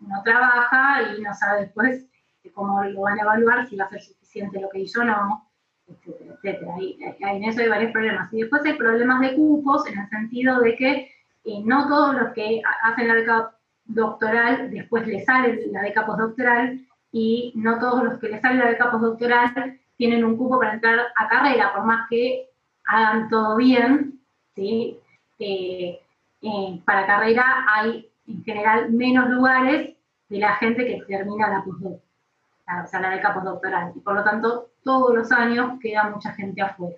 uno 0.01 0.21
trabaja 0.24 1.13
y 1.17 1.21
no 1.21 1.33
sabe 1.33 1.62
después 1.62 2.05
cómo 2.53 2.83
lo 2.83 3.01
van 3.01 3.19
a 3.19 3.24
evaluar, 3.24 3.67
si 3.67 3.77
va 3.77 3.85
a 3.85 3.89
ser 3.89 4.01
suficiente 4.01 4.59
lo 4.59 4.69
que 4.69 4.79
hizo 4.79 5.00
o 5.01 5.05
no, 5.05 5.50
etcétera, 5.88 6.33
etcétera. 6.33 6.75
Ahí, 6.75 6.97
en 7.00 7.43
eso 7.45 7.62
hay 7.62 7.69
varios 7.69 7.91
problemas. 7.93 8.31
Y 8.33 8.41
después 8.41 8.65
hay 8.65 8.74
problemas 8.74 9.21
de 9.21 9.33
cupos 9.33 9.88
en 9.88 9.97
el 9.97 10.09
sentido 10.09 10.59
de 10.59 10.75
que 10.75 11.14
no 11.64 11.88
todos 11.88 12.16
los 12.16 12.34
que 12.34 12.62
hacen 12.84 13.08
la 13.08 13.14
beca 13.14 13.52
doctoral, 13.86 14.72
después 14.72 15.08
les 15.08 15.25
sale 15.25 15.68
la 15.72 15.82
beca 15.82 16.06
postdoctoral, 16.06 16.80
y 17.12 17.54
no 17.56 17.80
todos 17.80 18.04
los 18.04 18.20
que 18.20 18.30
les 18.30 18.42
sale 18.42 18.58
la 18.58 18.72
beca 18.72 18.92
postdoctoral 18.92 19.80
tienen 19.96 20.25
un 20.25 20.36
cupo 20.36 20.60
para 20.60 20.74
entrar 20.74 21.00
a 21.16 21.28
carrera, 21.30 21.74
por 21.74 21.86
más 21.86 22.10
que 22.10 22.50
hagan 22.86 23.30
todo 23.30 23.56
bien, 23.56 24.20
¿sí? 24.56 25.00
Eh, 25.40 26.00
eh, 26.42 26.82
para 26.84 27.08
carrera 27.08 27.66
hay 27.70 28.10
en 28.28 28.44
general 28.44 28.92
menos 28.92 29.30
lugares 29.30 29.96
de 30.30 30.38
la 30.40 30.56
gente 30.56 30.86
que 30.86 31.04
termina 31.08 31.48
la 31.48 31.64
postdoctoral, 31.64 32.84
o 32.84 32.88
sea, 32.88 33.00
la 33.00 33.10
beca 33.10 33.34
postdoctoral, 33.34 33.94
y 33.96 34.00
por 34.00 34.16
lo 34.16 34.24
tanto 34.24 34.72
todos 34.84 35.16
los 35.16 35.32
años 35.32 35.80
queda 35.80 36.10
mucha 36.10 36.34
gente 36.34 36.62
afuera. 36.62 36.98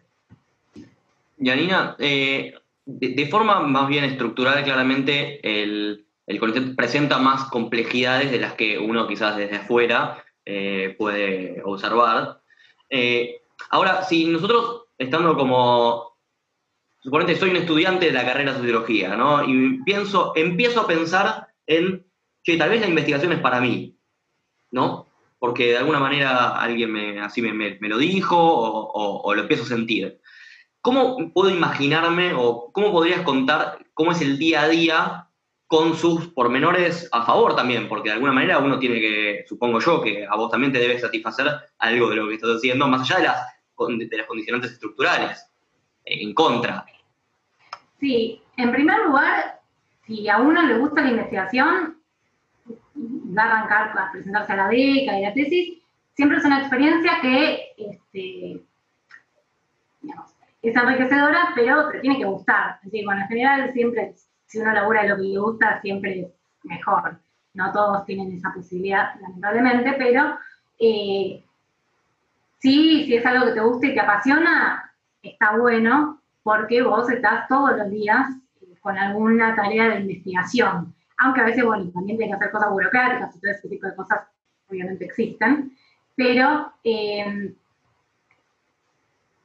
Yanina, 1.38 1.96
eh, 2.00 2.54
de, 2.88 3.28
forma 3.28 3.60
más 3.60 3.90
bien 3.90 4.06
estructural, 4.06 4.64
claramente 4.64 5.40
el, 5.44 6.08
el 6.26 6.76
presenta 6.76 7.20
más 7.20 7.50
complejidades 7.50 8.32
de 8.32 8.40
las 8.40 8.54
que 8.54 8.80
uno 8.80 9.08
quizás 9.08 9.36
desde 9.36 9.58
afuera 9.58 10.24
eh, 10.46 10.96
puede 10.98 11.62
observar. 11.66 12.42
Eh, 12.90 13.42
ahora, 13.72 14.04
si 14.04 14.26
nosotros, 14.26 14.86
estando 14.98 15.36
como, 15.36 16.18
suponete, 17.02 17.36
soy 17.36 17.50
un 17.50 17.58
estudiante 17.58 18.06
de 18.06 18.14
la 18.14 18.26
carrera 18.26 18.54
de 18.54 18.60
sociología, 18.60 19.18
¿no? 19.18 19.44
Y 19.44 19.84
pienso, 19.84 20.32
empiezo 20.36 20.82
a 20.82 20.88
pensar 20.88 21.48
en 21.66 22.06
que 22.42 22.56
tal 22.56 22.70
vez 22.70 22.80
la 22.80 22.88
investigación 22.88 23.34
es 23.34 23.40
para 23.40 23.60
mí, 23.60 23.98
¿no? 24.72 25.08
Porque 25.40 25.72
de 25.72 25.78
alguna 25.78 26.00
manera 26.00 26.56
alguien 26.58 26.94
me, 26.94 27.20
así 27.20 27.42
me, 27.42 27.78
lo 27.82 27.98
dijo 27.98 28.38
o 28.40 29.36
lo 29.36 29.42
empiezo 29.42 29.64
a 29.64 29.68
sentir. 29.68 30.22
¿Cómo 30.82 31.32
puedo 31.34 31.50
imaginarme 31.50 32.34
o 32.34 32.72
cómo 32.72 32.92
podrías 32.92 33.22
contar 33.22 33.80
cómo 33.94 34.12
es 34.12 34.22
el 34.22 34.38
día 34.38 34.62
a 34.62 34.68
día 34.68 35.28
con 35.68 35.96
sus 35.96 36.28
pormenores 36.30 37.10
a 37.12 37.26
favor 37.26 37.56
también? 37.56 37.90
Porque 37.90 38.10
de 38.10 38.16
alguna 38.16 38.32
manera 38.32 38.60
uno 38.60 38.80
tiene 38.80 39.00
que, 39.00 39.46
supongo 39.48 39.80
yo, 39.80 40.02
que 40.02 40.26
a 40.26 40.36
vos 40.36 40.50
también 40.50 40.72
te 40.72 40.80
debe 40.80 41.00
satisfacer 41.00 41.48
algo 41.80 42.10
de 42.10 42.16
lo 42.16 42.28
que 42.28 42.36
estás 42.36 42.58
haciendo, 42.58 42.88
más 42.88 43.02
allá 43.02 43.18
de 43.18 43.24
las, 43.24 44.10
de 44.10 44.18
las 44.18 44.28
condicionantes 44.28 44.72
estructurales, 44.72 45.46
en 46.06 46.34
contra. 46.34 46.86
Sí, 48.00 48.42
en 48.56 48.72
primer 48.72 49.06
lugar, 49.06 49.60
si 50.06 50.30
a 50.30 50.38
uno 50.38 50.62
le 50.62 50.78
gusta 50.78 51.02
la 51.02 51.10
investigación, 51.10 51.98
va 53.38 53.44
a 53.44 53.46
arrancar 53.46 53.98
a 53.98 54.12
presentarse 54.12 54.54
a 54.54 54.56
la 54.56 54.68
beca 54.68 55.20
y 55.20 55.22
la 55.24 55.34
tesis, 55.34 55.80
siempre 56.14 56.38
es 56.38 56.46
una 56.46 56.60
experiencia 56.60 57.20
que 57.22 57.74
este, 57.78 58.62
digamos, 60.02 60.32
es 60.62 60.76
enriquecedora, 60.76 61.52
pero 61.56 61.90
te 61.90 62.00
tiene 62.00 62.18
que 62.18 62.26
gustar. 62.26 62.80
Así 62.86 63.04
bueno, 63.06 63.22
en 63.22 63.28
general 63.28 63.74
siempre, 63.74 64.16
si 64.46 64.60
uno 64.60 64.72
labura 64.72 65.06
lo 65.06 65.18
que 65.18 65.24
le 65.24 65.40
gusta, 65.40 65.82
siempre 65.82 66.22
es 66.22 66.28
mejor. 66.64 67.20
No 67.54 67.72
todos 67.72 68.06
tienen 68.06 68.34
esa 68.34 68.54
posibilidad, 68.54 69.20
lamentablemente, 69.22 69.94
pero 69.98 70.38
eh, 70.80 71.44
sí, 72.60 73.06
si 73.06 73.16
es 73.16 73.26
algo 73.26 73.46
que 73.48 73.54
te 73.54 73.62
gusta 73.62 73.88
y 73.88 73.94
te 73.94 74.00
apasiona, 74.00 74.94
está 75.22 75.58
bueno, 75.58 76.22
porque 76.44 76.82
vos 76.82 77.10
estás 77.10 77.48
todos 77.48 77.78
los 77.78 77.90
días 77.90 78.28
eh, 78.62 78.76
con 78.80 78.98
alguna 78.98 79.56
tarea 79.56 79.90
de 79.90 80.02
investigación. 80.02 80.94
Aunque 81.20 81.42
a 81.42 81.46
veces, 81.46 81.66
bueno, 81.66 81.90
también 81.92 82.18
tienes 82.18 82.38
que 82.38 82.44
hacer 82.44 82.52
cosas 82.52 82.72
burocráticas 82.72 83.36
y 83.36 83.40
todo 83.40 83.52
ese 83.52 83.70
tipo 83.70 83.88
de 83.88 83.96
cosas 83.96 84.22
obviamente 84.70 85.06
existen, 85.06 85.72
pero 86.16 86.74
eh, 86.84 87.54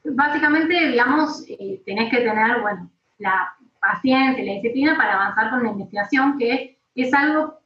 básicamente, 0.04 0.88
digamos, 0.88 1.44
eh, 1.48 1.82
tenés 1.84 2.10
que 2.10 2.18
tener, 2.18 2.60
bueno, 2.60 2.90
la 3.18 3.54
paciencia 3.80 4.42
y 4.42 4.46
la 4.46 4.54
disciplina 4.54 4.96
para 4.96 5.14
avanzar 5.14 5.50
con 5.50 5.62
la 5.62 5.70
investigación, 5.70 6.38
que 6.38 6.78
es 6.94 7.14
algo 7.14 7.60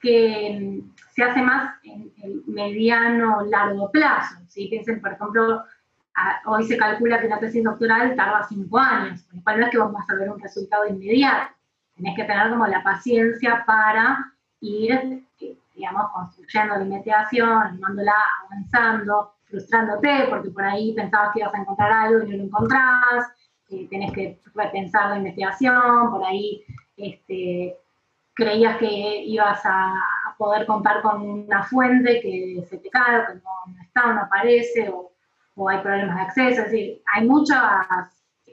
que 0.00 0.58
mm, 0.60 0.94
se 1.14 1.22
hace 1.22 1.42
más 1.42 1.74
en 1.82 2.12
el 2.22 2.42
mediano 2.46 3.42
largo 3.42 3.90
plazo. 3.90 4.36
Si 4.48 4.68
Piensen, 4.68 5.00
por 5.00 5.12
ejemplo, 5.12 5.64
hoy 6.46 6.64
se 6.64 6.76
calcula 6.76 7.20
que 7.20 7.26
una 7.26 7.38
tesis 7.38 7.64
doctoral 7.64 8.14
tarda 8.16 8.46
cinco 8.48 8.78
años, 8.78 9.22
con 9.22 9.38
lo 9.38 9.44
cual 9.44 9.60
no 9.60 9.66
es 9.66 9.72
que 9.72 9.78
vos 9.78 9.92
vas 9.92 10.10
a 10.10 10.14
ver 10.14 10.30
un 10.30 10.40
resultado 10.40 10.86
inmediato. 10.86 11.52
Tenés 11.96 12.16
que 12.16 12.24
tener 12.24 12.50
como 12.50 12.66
la 12.66 12.82
paciencia 12.82 13.64
para 13.66 14.32
ir, 14.60 15.24
eh, 15.40 15.58
digamos, 15.74 16.12
construyendo 16.12 16.76
la 16.76 16.84
investigación, 16.84 17.50
animándola, 17.50 18.14
avanzando, 18.46 19.34
frustrándote 19.48 20.26
porque 20.28 20.50
por 20.50 20.64
ahí 20.64 20.94
pensabas 20.94 21.32
que 21.32 21.40
ibas 21.40 21.54
a 21.54 21.58
encontrar 21.58 21.92
algo 21.92 22.24
y 22.24 22.30
no 22.30 22.36
lo 22.36 22.44
encontrás, 22.44 23.32
eh, 23.70 23.86
tenés 23.88 24.12
que 24.12 24.40
repensar 24.54 25.10
la 25.10 25.18
investigación, 25.18 26.10
por 26.10 26.24
ahí 26.24 26.64
este, 26.96 27.76
creías 28.34 28.76
que 28.78 29.24
ibas 29.24 29.60
a 29.64 29.92
poder 30.38 30.66
contar 30.66 31.02
con 31.02 31.22
una 31.22 31.62
fuente 31.64 32.20
que 32.20 32.64
se 32.68 32.78
te 32.78 32.88
cae, 32.88 33.26
que 33.26 33.34
no, 33.34 33.82
está, 33.82 34.12
no 34.14 34.22
aparece, 34.22 34.88
o, 34.88 35.10
o 35.56 35.68
hay 35.68 35.80
problemas 35.80 36.16
de 36.16 36.22
acceso, 36.22 36.62
es 36.62 36.70
decir, 36.70 37.02
hay 37.12 37.26
muchas 37.26 37.66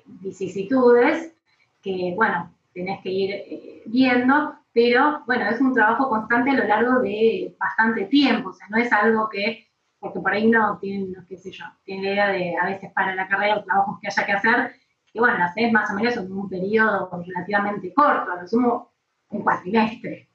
vicisitudes 0.05 1.33
que, 1.81 2.13
bueno, 2.15 2.51
tenés 2.73 3.01
que 3.01 3.09
ir 3.09 3.31
eh, 3.31 3.83
viendo, 3.85 4.55
pero 4.73 5.23
bueno, 5.25 5.49
es 5.49 5.61
un 5.61 5.73
trabajo 5.73 6.09
constante 6.09 6.49
a 6.49 6.55
lo 6.55 6.65
largo 6.65 6.99
de 6.99 7.55
bastante 7.59 8.05
tiempo, 8.05 8.49
o 8.49 8.53
sea, 8.53 8.67
no 8.69 8.77
es 8.77 8.91
algo 8.91 9.29
que, 9.29 9.67
porque 9.99 10.19
por 10.19 10.31
ahí 10.31 10.47
no 10.47 10.77
tienen, 10.79 11.11
no, 11.11 11.25
qué 11.27 11.37
sé 11.37 11.51
yo, 11.51 11.65
tienen 11.83 12.05
la 12.05 12.11
idea 12.11 12.27
de 12.27 12.57
a 12.57 12.65
veces 12.65 12.91
para 12.93 13.15
la 13.15 13.27
carrera 13.27 13.57
o 13.57 13.63
trabajos 13.63 13.99
que 13.99 14.07
haya 14.07 14.25
que 14.25 14.31
hacer, 14.31 14.75
que 15.11 15.19
bueno, 15.19 15.37
lo 15.37 15.43
haces 15.45 15.71
más 15.71 15.89
o 15.91 15.95
menos 15.95 16.17
en 16.17 16.31
un 16.31 16.49
periodo 16.49 17.09
relativamente 17.25 17.93
corto, 17.93 18.35
lo 18.35 18.47
sumo 18.47 18.91
un 19.29 19.41
cuatrimestre, 19.41 20.29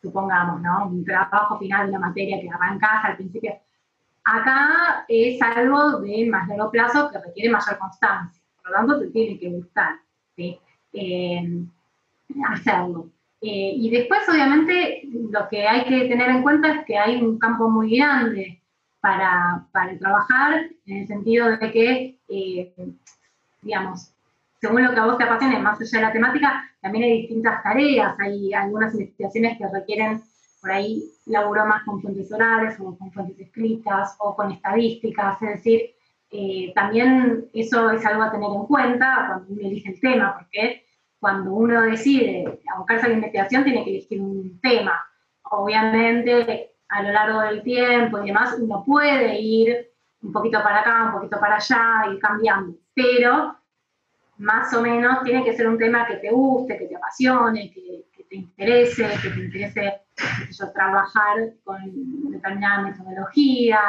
supongamos, 0.00 0.60
¿no? 0.60 0.86
Un 0.86 1.04
trabajo 1.04 1.58
final 1.58 1.86
de 1.86 1.96
una 1.96 2.08
materia 2.08 2.40
que 2.40 2.48
arrancás 2.48 3.04
al 3.04 3.16
principio. 3.16 3.54
Acá 4.24 5.04
es 5.08 5.40
algo 5.40 6.00
de 6.00 6.26
más 6.30 6.48
largo 6.48 6.70
plazo 6.70 7.10
que 7.10 7.18
requiere 7.18 7.50
mayor 7.50 7.78
constancia, 7.78 8.42
por 8.62 8.70
lo 8.70 8.76
tanto 8.76 9.00
te 9.00 9.06
tiene 9.08 9.38
que 9.38 9.50
gustar 9.50 9.96
¿sí? 10.36 10.58
Eh, 10.92 11.64
hacerlo. 12.48 13.10
Eh, 13.40 13.72
y 13.76 13.90
después, 13.90 14.20
obviamente, 14.28 15.02
lo 15.30 15.48
que 15.48 15.66
hay 15.66 15.84
que 15.84 16.08
tener 16.08 16.28
en 16.28 16.42
cuenta 16.42 16.72
es 16.72 16.84
que 16.84 16.98
hay 16.98 17.22
un 17.22 17.38
campo 17.38 17.70
muy 17.70 17.96
grande 17.96 18.59
para, 19.00 19.66
para 19.72 19.98
trabajar, 19.98 20.68
en 20.86 20.96
el 20.98 21.06
sentido 21.06 21.50
de 21.56 21.72
que, 21.72 22.18
eh, 22.28 22.74
digamos, 23.62 24.12
según 24.60 24.84
lo 24.84 24.92
que 24.92 25.00
a 25.00 25.06
vos 25.06 25.18
te 25.18 25.24
apasione, 25.24 25.58
más 25.58 25.80
allá 25.80 25.98
de 25.98 26.06
la 26.06 26.12
temática, 26.12 26.70
también 26.80 27.04
hay 27.04 27.22
distintas 27.22 27.62
tareas, 27.62 28.14
hay 28.18 28.52
algunas 28.52 28.94
investigaciones 28.94 29.58
que 29.58 29.68
requieren 29.68 30.22
por 30.60 30.70
ahí 30.70 31.02
laburo 31.26 31.64
más 31.64 31.82
con 31.84 32.02
fuentes 32.02 32.30
orales 32.30 32.78
o 32.78 32.96
con 32.96 33.10
fuentes 33.10 33.38
escritas 33.38 34.16
o 34.18 34.36
con 34.36 34.52
estadísticas, 34.52 35.40
es 35.42 35.48
decir, 35.48 35.94
eh, 36.32 36.72
también 36.74 37.48
eso 37.52 37.90
es 37.90 38.04
algo 38.06 38.22
a 38.22 38.30
tener 38.30 38.50
en 38.50 38.66
cuenta 38.66 39.24
cuando 39.26 39.52
uno 39.52 39.60
elige 39.66 39.90
el 39.90 40.00
tema, 40.00 40.36
porque 40.38 40.84
cuando 41.18 41.52
uno 41.52 41.82
decide 41.82 42.60
abocarse 42.74 43.06
a 43.06 43.08
la 43.08 43.14
investigación 43.16 43.64
tiene 43.64 43.84
que 43.84 43.90
elegir 43.90 44.20
un 44.20 44.60
tema. 44.60 45.04
Obviamente, 45.42 46.69
a 46.90 47.02
lo 47.02 47.12
largo 47.12 47.40
del 47.40 47.62
tiempo 47.62 48.22
y 48.22 48.26
demás, 48.26 48.56
uno 48.58 48.84
puede 48.84 49.40
ir 49.40 49.90
un 50.22 50.32
poquito 50.32 50.62
para 50.62 50.80
acá, 50.80 51.04
un 51.06 51.12
poquito 51.12 51.40
para 51.40 51.56
allá, 51.56 52.12
ir 52.12 52.18
cambiando, 52.18 52.76
pero 52.94 53.56
más 54.38 54.72
o 54.74 54.82
menos 54.82 55.22
tiene 55.22 55.44
que 55.44 55.54
ser 55.54 55.68
un 55.68 55.78
tema 55.78 56.06
que 56.06 56.16
te 56.16 56.30
guste, 56.30 56.78
que 56.78 56.86
te 56.86 56.96
apasione, 56.96 57.70
que, 57.70 58.04
te 58.28 58.36
interese, 58.36 59.08
que 59.22 59.30
te 59.30 59.40
interese 59.40 60.00
trabajar 60.72 61.54
con 61.64 62.30
determinada 62.30 62.82
metodología, 62.82 63.80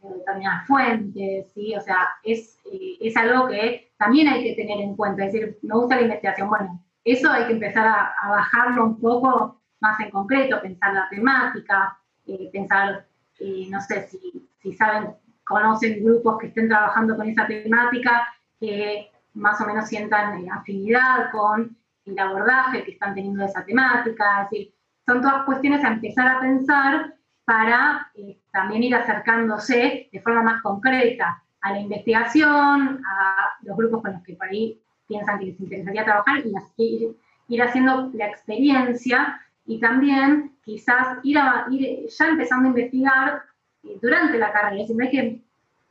determinadas 0.00 0.66
fuentes, 0.66 1.52
¿sí? 1.52 1.74
O 1.74 1.80
sea, 1.80 2.08
es, 2.22 2.58
eh, 2.72 2.96
es 3.00 3.16
algo 3.16 3.48
que 3.48 3.92
también 3.98 4.28
hay 4.28 4.42
que 4.42 4.54
tener 4.54 4.80
en 4.80 4.96
cuenta, 4.96 5.24
es 5.24 5.32
decir, 5.32 5.58
me 5.62 5.74
gusta 5.74 5.96
la 5.96 6.02
investigación, 6.02 6.48
bueno, 6.48 6.82
eso 7.04 7.30
hay 7.30 7.46
que 7.46 7.52
empezar 7.52 7.86
a, 7.86 8.28
bajarlo 8.28 8.84
un 8.84 9.00
poco 9.00 9.60
más 9.80 9.98
en 10.00 10.10
concreto, 10.10 10.60
pensar 10.60 10.94
la 10.94 11.08
temática, 11.08 11.98
eh, 12.30 12.50
pensar, 12.52 13.06
eh, 13.38 13.66
no 13.70 13.80
sé, 13.80 14.08
si, 14.08 14.48
si 14.62 14.72
saben, 14.74 15.10
conocen 15.44 16.04
grupos 16.04 16.38
que 16.38 16.46
estén 16.48 16.68
trabajando 16.68 17.16
con 17.16 17.28
esa 17.28 17.46
temática, 17.46 18.28
que 18.58 19.10
más 19.34 19.60
o 19.60 19.66
menos 19.66 19.88
sientan 19.88 20.48
afinidad 20.50 21.30
con 21.32 21.76
el 22.06 22.18
abordaje 22.18 22.84
que 22.84 22.92
están 22.92 23.14
teniendo 23.14 23.42
de 23.42 23.48
esa 23.48 23.64
temática, 23.64 24.48
decir, 24.50 24.72
son 25.06 25.20
todas 25.20 25.44
cuestiones 25.44 25.84
a 25.84 25.88
empezar 25.88 26.28
a 26.28 26.40
pensar 26.40 27.14
para 27.44 28.10
eh, 28.14 28.38
también 28.52 28.84
ir 28.84 28.94
acercándose 28.94 30.08
de 30.12 30.20
forma 30.20 30.42
más 30.42 30.62
concreta 30.62 31.42
a 31.62 31.72
la 31.72 31.80
investigación, 31.80 33.02
a 33.04 33.34
los 33.62 33.76
grupos 33.76 34.02
con 34.02 34.12
los 34.12 34.22
que 34.22 34.34
por 34.34 34.48
ahí 34.48 34.80
piensan 35.08 35.38
que 35.40 35.46
les 35.46 35.60
interesaría 35.60 36.04
trabajar 36.04 36.42
y 36.76 37.16
ir, 37.48 37.62
haciendo 37.62 38.10
la 38.14 38.26
experiencia 38.26 39.40
y 39.66 39.78
también 39.78 40.58
quizás 40.64 41.18
ir, 41.22 41.38
ir 41.70 42.08
ya 42.08 42.28
empezando 42.28 42.66
a 42.66 42.68
investigar 42.68 43.42
eh, 43.84 43.98
durante 44.00 44.38
la 44.38 44.52
carrera, 44.52 44.84
no 44.88 45.04
hay 45.04 45.10
que 45.10 45.42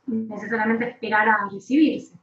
necesariamente 0.06 0.90
esperar 0.90 1.28
a 1.28 1.48
recibirse. 1.50 2.14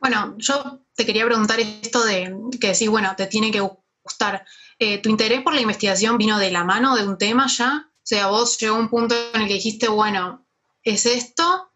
Bueno, 0.00 0.34
yo 0.38 0.80
te 0.94 1.06
quería 1.06 1.24
preguntar 1.24 1.58
esto 1.60 2.04
de 2.04 2.34
que 2.60 2.68
decís, 2.68 2.88
bueno, 2.88 3.14
te 3.16 3.26
tiene 3.26 3.50
que 3.50 3.66
gustar. 4.02 4.44
Eh, 4.78 5.00
¿Tu 5.00 5.08
interés 5.08 5.42
por 5.42 5.54
la 5.54 5.60
investigación 5.60 6.18
vino 6.18 6.38
de 6.38 6.50
la 6.50 6.64
mano 6.64 6.96
de 6.96 7.06
un 7.06 7.18
tema 7.18 7.46
ya? 7.46 7.88
O 7.88 8.08
sea, 8.08 8.28
vos 8.28 8.58
llegó 8.58 8.76
un 8.76 8.88
punto 8.88 9.14
en 9.34 9.42
el 9.42 9.48
que 9.48 9.54
dijiste, 9.54 9.88
bueno, 9.88 10.44
¿es 10.82 11.06
esto? 11.06 11.70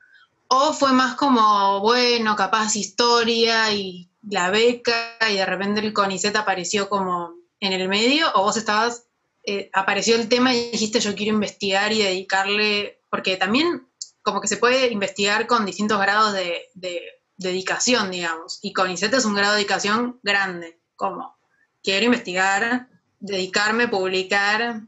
¿O 0.48 0.72
fue 0.72 0.92
más 0.92 1.16
como, 1.16 1.80
bueno, 1.80 2.37
capaz 2.37 2.76
historia 2.76 3.72
y 3.72 4.09
la 4.28 4.50
beca 4.50 5.16
y 5.30 5.37
de 5.37 5.46
repente 5.46 5.80
el 5.80 5.92
CONICET 5.92 6.37
apareció 6.37 6.88
como 6.88 7.39
en 7.61 7.73
el 7.73 7.88
medio? 7.88 8.27
¿O 8.35 8.42
vos 8.42 8.57
estabas, 8.57 9.07
eh, 9.44 9.70
apareció 9.73 10.16
el 10.16 10.29
tema 10.29 10.55
y 10.55 10.70
dijiste, 10.70 11.01
yo 11.01 11.14
quiero 11.14 11.35
investigar 11.35 11.92
y 11.92 12.03
dedicarle, 12.03 13.03
porque 13.11 13.37
también 13.37 13.87
como 14.23 14.40
que 14.40 14.49
se 14.49 14.57
puede 14.57 14.90
investigar 14.92 15.46
con 15.46 15.64
distintos 15.64 16.01
grados 16.01 16.33
de, 16.33 16.68
de 16.75 17.03
dedicación, 17.37 18.11
digamos, 18.11 18.59
y 18.62 18.73
CONICET 18.73 19.14
es 19.14 19.25
un 19.25 19.35
grado 19.35 19.53
de 19.53 19.59
dedicación 19.61 20.20
grande, 20.23 20.81
como 20.94 21.37
quiero 21.83 22.07
investigar, 22.07 22.88
dedicarme, 23.18 23.88
publicar 23.88 24.83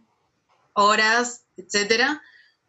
horas, 0.75 1.45
etc. 1.57 2.21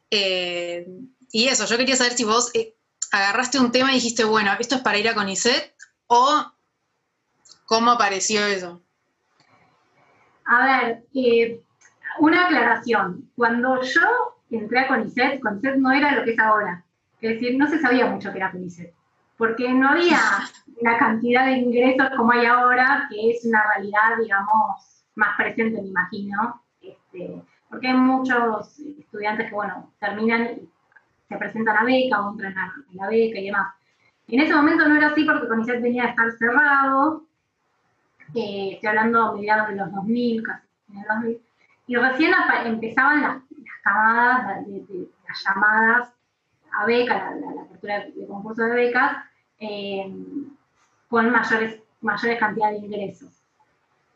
Eh, 0.10 0.88
y 1.32 1.48
eso, 1.48 1.66
yo 1.66 1.78
quería 1.78 1.96
saber 1.96 2.14
si 2.14 2.24
vos 2.24 2.52
eh, 2.54 2.78
agarraste 3.12 3.60
un 3.60 3.72
tema 3.72 3.92
y 3.92 3.96
dijiste, 3.96 4.24
bueno, 4.24 4.52
esto 4.60 4.76
es 4.76 4.82
para 4.82 4.98
ir 4.98 5.10
a 5.10 5.16
CONICET, 5.16 5.76
o 6.08 6.54
cómo 7.66 7.92
apareció 7.92 8.46
eso. 8.46 8.83
A 10.46 10.66
ver, 10.66 11.04
eh, 11.14 11.62
una 12.20 12.46
aclaración. 12.46 13.30
Cuando 13.36 13.82
yo 13.82 14.02
entré 14.52 14.80
a 14.80 14.88
CONICET, 14.88 15.40
CONICET 15.42 15.76
no 15.78 15.92
era 15.92 16.16
lo 16.16 16.24
que 16.24 16.32
es 16.32 16.40
ahora. 16.40 16.84
Es 17.22 17.36
decir, 17.36 17.58
no 17.58 17.68
se 17.68 17.80
sabía 17.80 18.06
mucho 18.06 18.32
que 18.32 18.38
era 18.38 18.52
CONICET 18.52 18.94
porque 19.38 19.74
no 19.74 19.90
había 19.90 20.20
la 20.82 20.98
cantidad 20.98 21.46
de 21.46 21.58
ingresos 21.58 22.10
como 22.16 22.32
hay 22.32 22.46
ahora, 22.46 23.08
que 23.10 23.32
es 23.32 23.46
una 23.46 23.62
realidad, 23.74 24.18
digamos, 24.22 25.06
más 25.16 25.36
presente, 25.38 25.82
me 25.82 25.90
imagino, 25.90 26.64
este, 26.82 27.42
porque 27.70 27.88
hay 27.88 27.94
muchos 27.94 28.80
estudiantes 28.80 29.50
que, 29.50 29.56
bueno, 29.56 29.92
terminan 30.00 30.44
y 30.44 30.70
se 31.28 31.38
presentan 31.38 31.78
a 31.78 31.84
beca 31.84 32.22
o 32.22 32.32
entran 32.32 32.58
a 32.58 32.74
la 32.94 33.08
beca 33.08 33.40
y 33.40 33.46
demás. 33.46 33.74
En 34.28 34.40
ese 34.40 34.56
momento 34.56 34.88
no 34.88 34.96
era 34.96 35.08
así 35.08 35.24
porque 35.26 35.48
CONICET 35.48 35.82
venía 35.82 36.06
a 36.06 36.10
estar 36.10 36.32
cerrado, 36.32 37.26
estoy 38.34 38.90
hablando 38.90 39.34
mediados 39.34 39.70
de 39.70 39.76
los 39.76 39.92
2000, 39.92 40.44
casi 40.44 40.68
en 40.90 40.98
el 40.98 41.06
2000, 41.08 41.42
y 41.88 41.96
recién 41.96 42.32
empezaban 42.66 43.22
las, 43.22 43.38
camadas 43.84 44.66
de, 44.66 45.08
las 45.28 45.44
llamadas 45.44 46.14
a 46.72 46.86
beca, 46.86 47.36
la, 47.36 47.62
apertura 47.62 48.06
de 48.16 48.28
concurso 48.28 48.64
de 48.64 48.74
becas, 48.74 49.18
eh, 49.60 50.12
con 51.08 51.32
mayores, 51.32 51.80
mayores 52.02 52.40
cantidades 52.40 52.82
de 52.82 52.88
ingresos. 52.88 53.44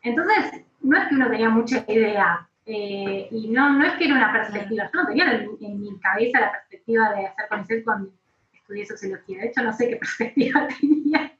Entonces, 0.02 0.64
no 0.80 0.96
es 0.96 1.08
que 1.08 1.14
uno 1.14 1.30
tenía 1.30 1.50
mucha 1.50 1.84
idea, 1.88 2.48
eh, 2.66 3.28
y 3.30 3.48
no, 3.48 3.70
no 3.70 3.84
es 3.84 3.94
que 3.94 4.04
era 4.04 4.14
una 4.14 4.32
perspectiva, 4.32 4.90
yo 4.92 5.00
no 5.02 5.08
tenía 5.08 5.32
en, 5.32 5.80
mi 5.80 5.98
cabeza 6.00 6.40
la 6.40 6.52
perspectiva 6.52 7.10
de 7.14 7.26
hacer 7.26 7.48
CONICET 7.48 7.84
cuando 7.84 8.10
estudié 8.52 8.86
sociología, 8.86 9.40
de 9.40 9.46
hecho 9.48 9.62
no 9.62 9.72
sé 9.72 9.88
qué 9.88 9.96
perspectiva 10.04 10.68
tenía, 10.78 11.32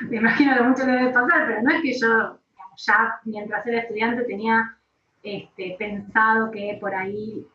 me 0.00 0.16
imagino 0.16 0.56
que 0.56 0.62
mucho 0.62 0.86
debe 0.86 1.10
pasar, 1.10 1.46
pero 1.46 1.62
no 1.62 1.70
es 1.70 1.82
que 1.82 1.98
yo, 1.98 2.38
ya 2.76 3.20
mientras 3.24 3.66
era 3.66 3.80
estudiante 3.80 4.24
tenía 4.24 4.76
este, 5.22 5.76
pensado 5.78 6.50
que 6.50 6.78
por 6.80 6.94
ahí 6.94 7.46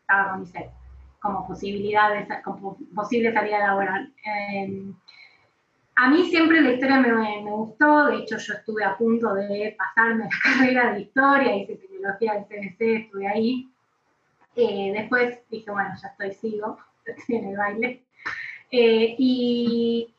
estaba 0.00 0.32
CONICET 0.32 0.70
como 1.20 1.46
posibilidad 1.46 2.12
de, 2.12 2.42
como 2.42 2.76
posible 2.94 3.32
salida 3.32 3.60
laboral. 3.60 4.12
Eh, 4.26 4.92
a 5.94 6.10
mí 6.10 6.24
siempre 6.24 6.60
la 6.60 6.72
historia 6.72 6.98
me, 6.98 7.12
me, 7.12 7.50
gustó, 7.50 8.06
de 8.06 8.16
hecho 8.16 8.36
yo 8.38 8.54
estuve 8.54 8.84
a 8.84 8.96
punto 8.96 9.34
de 9.34 9.76
pasarme 9.78 10.24
la 10.30 10.30
carrera 10.42 10.92
de 10.94 11.00
historia, 11.02 11.56
hice 11.56 11.76
tecnología 11.76 12.34
del 12.34 12.44
CBC, 12.44 12.80
estuve 12.80 13.28
ahí. 13.28 13.68
Eh, 14.56 14.92
después 14.94 15.38
dije, 15.48 15.70
bueno, 15.70 15.90
ya 16.00 16.08
estoy, 16.08 16.32
sigo, 16.32 16.78
estoy 17.04 17.36
en 17.36 17.48
el 17.48 17.56
baile. 17.56 18.02
Eh, 18.70 19.14
y 19.18 20.14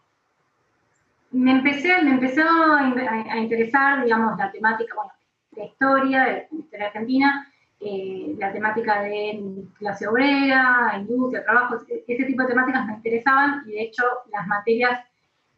me 1.33 1.51
empecé, 1.51 2.01
me 2.03 2.11
empezó 2.11 2.41
a, 2.41 2.79
a, 2.79 3.37
interesar, 3.37 4.03
digamos, 4.03 4.37
la 4.37 4.51
temática, 4.51 4.95
bueno, 4.95 5.11
de 5.51 5.65
historia, 5.65 6.25
de 6.25 6.47
historia 6.51 6.87
argentina, 6.87 7.47
eh, 7.79 8.35
la 8.37 8.53
temática 8.53 9.01
de 9.01 9.65
clase 9.77 10.07
obrera, 10.07 10.93
industria, 10.97 11.43
trabajo, 11.43 11.77
ese 12.07 12.23
tipo 12.25 12.43
de 12.43 12.47
temáticas 12.47 12.85
me 12.85 12.93
interesaban 12.93 13.63
y 13.65 13.71
de 13.71 13.81
hecho 13.83 14.03
las 14.31 14.47
materias 14.47 15.01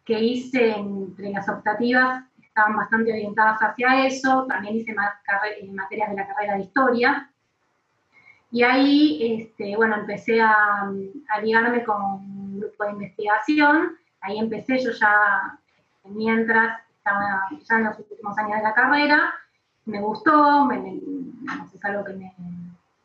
que 0.04 0.20
hice 0.20 0.72
entre 0.72 1.30
las 1.30 1.48
optativas 1.48 2.24
estaban 2.42 2.78
bastante 2.78 3.12
orientadas 3.12 3.60
hacia 3.60 4.08
eso, 4.08 4.46
también 4.48 4.78
hice 4.78 4.94
más 4.94 5.14
eh, 5.60 5.70
materias 5.72 6.10
de 6.10 6.16
la 6.16 6.28
carrera 6.28 6.56
de 6.56 6.64
historia. 6.64 7.30
Y 8.52 8.64
ahí, 8.64 9.42
este, 9.42 9.76
bueno, 9.76 9.98
empecé 9.98 10.42
a, 10.42 10.90
a, 11.30 11.42
ligarme 11.42 11.84
con 11.84 12.02
un 12.02 12.60
grupo 12.62 12.86
de 12.86 12.92
investigación. 12.92 13.98
Ahí 14.22 14.40
empecé, 14.40 14.78
yo 14.80 14.92
ya, 14.92 15.60
mientras 16.10 16.80
estaba 16.98 17.48
ya 17.52 17.76
en 17.78 17.84
los 17.86 18.00
últimos 18.00 18.38
años 18.38 18.58
de 18.58 18.63
la 18.63 18.74
carrera, 18.74 19.34
me 19.86 20.02
gustó, 20.02 20.65
me, 20.65 21.00
es 21.74 21.86
algo 21.86 22.04
que 22.04 22.13
me, 22.13 22.34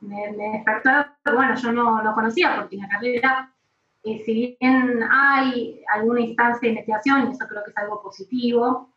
me, 0.01 0.33
despertó, 0.33 0.91
pero 1.23 1.37
bueno, 1.37 1.55
yo 1.57 1.73
no 1.73 2.03
lo 2.03 2.15
conocía 2.15 2.57
porque 2.57 2.77
en 2.77 2.83
la 2.83 2.89
carrera, 2.89 3.53
eh, 4.03 4.23
si 4.25 4.57
bien 4.59 5.03
hay 5.11 5.83
alguna 5.93 6.21
instancia 6.21 6.61
de 6.61 6.69
investigación, 6.69 7.29
y 7.29 7.33
eso 7.33 7.47
creo 7.47 7.63
que 7.65 7.71
es 7.71 7.77
algo 7.77 8.03
positivo 8.03 8.89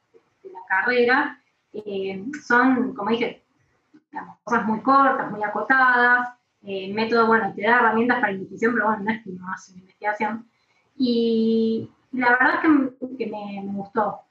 de 0.44 0.52
la 0.52 0.62
carrera, 0.68 1.40
eh, 1.74 2.24
son, 2.46 2.94
como 2.94 3.10
dije, 3.10 3.44
cosas 4.44 4.66
muy 4.66 4.80
cortas, 4.82 5.32
muy 5.32 5.44
acotadas, 5.44 6.30
eh, 6.66 6.94
método, 6.94 7.28
bueno, 7.28 7.52
te 7.54 7.64
da 7.64 7.80
herramientas 7.80 8.20
para 8.22 8.32
investigación, 8.32 8.74
pero 8.74 8.86
bueno, 8.88 9.04
no 9.04 9.12
es 9.12 9.24
que 9.24 9.32
no 9.32 9.52
hace 9.52 9.74
una 9.74 9.82
investigación. 9.82 10.48
Y 10.96 11.90
la 12.14 12.30
verdad 12.30 12.56
es 12.56 12.62
que, 13.18 13.26
me, 13.28 13.62
gustó. 13.74 14.22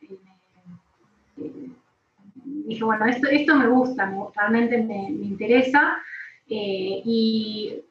dije, 2.45 2.85
bueno, 2.85 3.07
esto, 3.07 3.29
esto 3.29 3.55
me 3.57 3.69
gusta, 3.69 4.13
realmente 4.35 4.79
me, 4.79 5.11
me 5.11 5.27
interesa. 5.27 5.99
Eh, 6.49 7.03
y, 7.05 7.83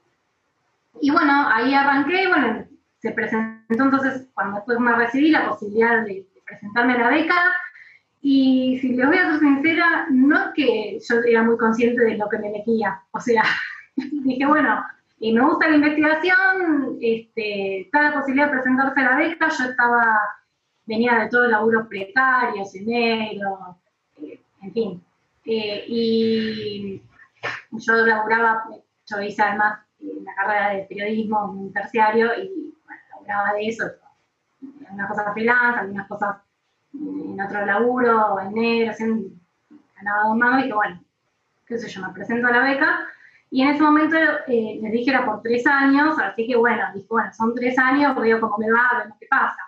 y, 1.02 1.12
bueno, 1.12 1.48
ahí 1.50 1.74
arranqué, 1.74 2.28
bueno, 2.28 2.66
se 3.00 3.12
presentó 3.12 3.84
entonces, 3.84 4.28
cuando 4.34 4.58
después 4.58 4.80
me 4.80 4.96
recibí, 4.96 5.30
la 5.30 5.50
posibilidad 5.50 6.04
de, 6.04 6.26
presentarme 6.46 6.94
a 6.94 6.98
la 7.00 7.10
beca. 7.10 7.36
Y 8.22 8.78
si 8.80 8.90
les 8.90 9.08
voy 9.08 9.18
a 9.18 9.32
ser 9.32 9.40
sincera, 9.40 10.08
no 10.10 10.38
es 10.38 10.54
que 10.54 11.00
yo 11.00 11.16
era 11.26 11.44
muy 11.44 11.58
consciente 11.58 12.04
de 12.04 12.18
lo 12.18 12.30
que 12.30 12.38
me 12.38 12.52
metía. 12.52 13.02
O 13.12 13.20
sea, 13.20 13.44
dije, 13.96 14.46
bueno, 14.46 14.84
y 15.24 15.34
me 15.34 15.42
gusta 15.42 15.70
la 15.70 15.76
investigación, 15.76 16.98
este, 17.00 17.88
la 17.94 18.12
posibilidad 18.12 18.48
de 18.48 18.54
presentarse 18.54 19.02
a 19.02 19.04
la 19.04 19.18
beca, 19.18 19.50
yo 19.50 19.66
estaba, 19.66 20.20
venía 20.88 21.20
de 21.20 21.30
todo 21.30 21.44
el 21.44 21.52
laburo 21.52 21.88
precario, 21.88 22.64
enero, 22.74 23.78
eh, 24.20 24.42
en 24.64 24.74
fin. 24.74 25.04
Eh, 25.46 25.86
y 25.88 27.02
yo 27.70 27.94
laburaba, 27.98 28.64
yo 29.06 29.22
hice 29.22 29.44
además 29.44 29.82
la 30.00 30.34
carrera 30.34 30.70
de 30.72 30.84
periodismo 30.86 31.52
un 31.52 31.72
terciario 31.72 32.34
y 32.42 32.74
bueno, 32.84 33.02
laburaba 33.12 33.54
de 33.54 33.68
eso, 33.68 33.86
algunas 34.88 35.08
cosas 35.08 35.34
freelance, 35.34 35.80
algunas 35.82 36.08
cosas 36.08 36.38
en 36.96 37.40
otro 37.40 37.64
laburo, 37.64 38.40
en 38.40 38.54
negro, 38.54 38.96
ganaba 39.98 40.30
dos 40.30 40.36
mangos 40.36 40.66
y 40.66 40.68
que 40.68 40.74
bueno, 40.74 41.04
qué 41.68 41.78
sé 41.78 41.90
yo, 41.90 42.02
me 42.02 42.12
presento 42.12 42.48
a 42.48 42.52
la 42.52 42.64
beca 42.64 43.08
y 43.54 43.62
en 43.62 43.68
ese 43.68 43.84
momento 43.84 44.16
eh, 44.48 44.80
les 44.82 44.92
dije 44.94 45.10
era 45.10 45.26
por 45.26 45.42
tres 45.42 45.68
años, 45.68 46.18
así 46.18 46.48
que 46.48 46.56
bueno, 46.56 46.84
dije, 46.96 47.08
bueno, 47.10 47.34
son 47.34 47.54
tres 47.54 47.78
años, 47.78 48.16
veo 48.16 48.40
cómo 48.40 48.58
me 48.58 48.72
va, 48.72 49.00
vemos 49.00 49.18
qué 49.20 49.28
pasa. 49.30 49.60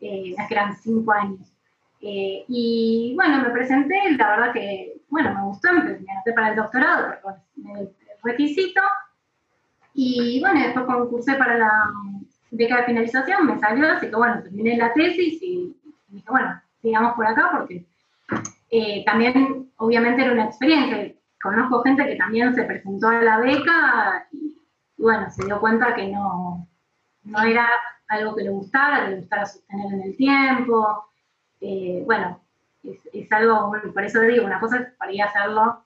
Eh, 0.00 0.34
es 0.36 0.48
que 0.48 0.54
eran 0.54 0.74
cinco 0.74 1.12
años. 1.12 1.52
Eh, 2.00 2.46
y 2.48 3.12
bueno, 3.14 3.42
me 3.42 3.50
presenté, 3.50 3.94
la 4.16 4.30
verdad 4.30 4.52
que, 4.54 5.02
bueno, 5.10 5.34
me 5.34 5.42
gustó, 5.42 5.70
me, 5.70 5.80
anoté 5.80 6.32
para 6.34 6.48
el 6.48 6.56
doctorado, 6.56 7.14
porque 7.22 7.40
el 7.78 7.90
requisito. 8.24 8.80
Y 9.92 10.40
bueno, 10.40 10.60
después 10.60 10.86
concursé 10.86 11.34
para 11.34 11.58
la 11.58 11.70
beca 12.50 12.78
de 12.78 12.84
finalización, 12.84 13.46
me 13.46 13.58
salió, 13.58 13.86
así 13.92 14.08
que 14.08 14.16
bueno, 14.16 14.42
terminé 14.42 14.78
la 14.78 14.94
tesis 14.94 15.42
y, 15.42 15.76
dije, 16.08 16.30
bueno, 16.30 16.58
sigamos 16.80 17.12
por 17.16 17.26
acá 17.26 17.50
porque 17.52 17.84
eh, 18.70 19.04
también, 19.04 19.70
obviamente, 19.76 20.22
era 20.22 20.32
una 20.32 20.46
experiencia. 20.46 21.19
Conozco 21.42 21.82
gente 21.82 22.04
que 22.06 22.16
también 22.16 22.54
se 22.54 22.64
presentó 22.64 23.08
a 23.08 23.22
la 23.22 23.38
beca 23.38 24.28
y, 24.32 24.56
bueno, 24.98 25.30
se 25.30 25.44
dio 25.44 25.58
cuenta 25.60 25.94
que 25.94 26.08
no, 26.08 26.68
no 27.24 27.42
era 27.42 27.68
algo 28.08 28.34
que 28.34 28.44
le 28.44 28.50
gustara, 28.50 29.04
que 29.04 29.10
le 29.12 29.16
gustara 29.18 29.46
sostener 29.46 29.92
en 29.94 30.02
el 30.02 30.16
tiempo, 30.16 31.10
eh, 31.60 32.02
bueno, 32.06 32.40
es, 32.82 33.32
algo, 33.32 33.72
por 33.92 34.04
eso 34.04 34.20
digo, 34.22 34.44
una 34.44 34.60
cosa 34.60 34.78
es 34.78 34.92
para 34.94 35.12
ir 35.12 35.22
a 35.22 35.26
hacerlo 35.26 35.84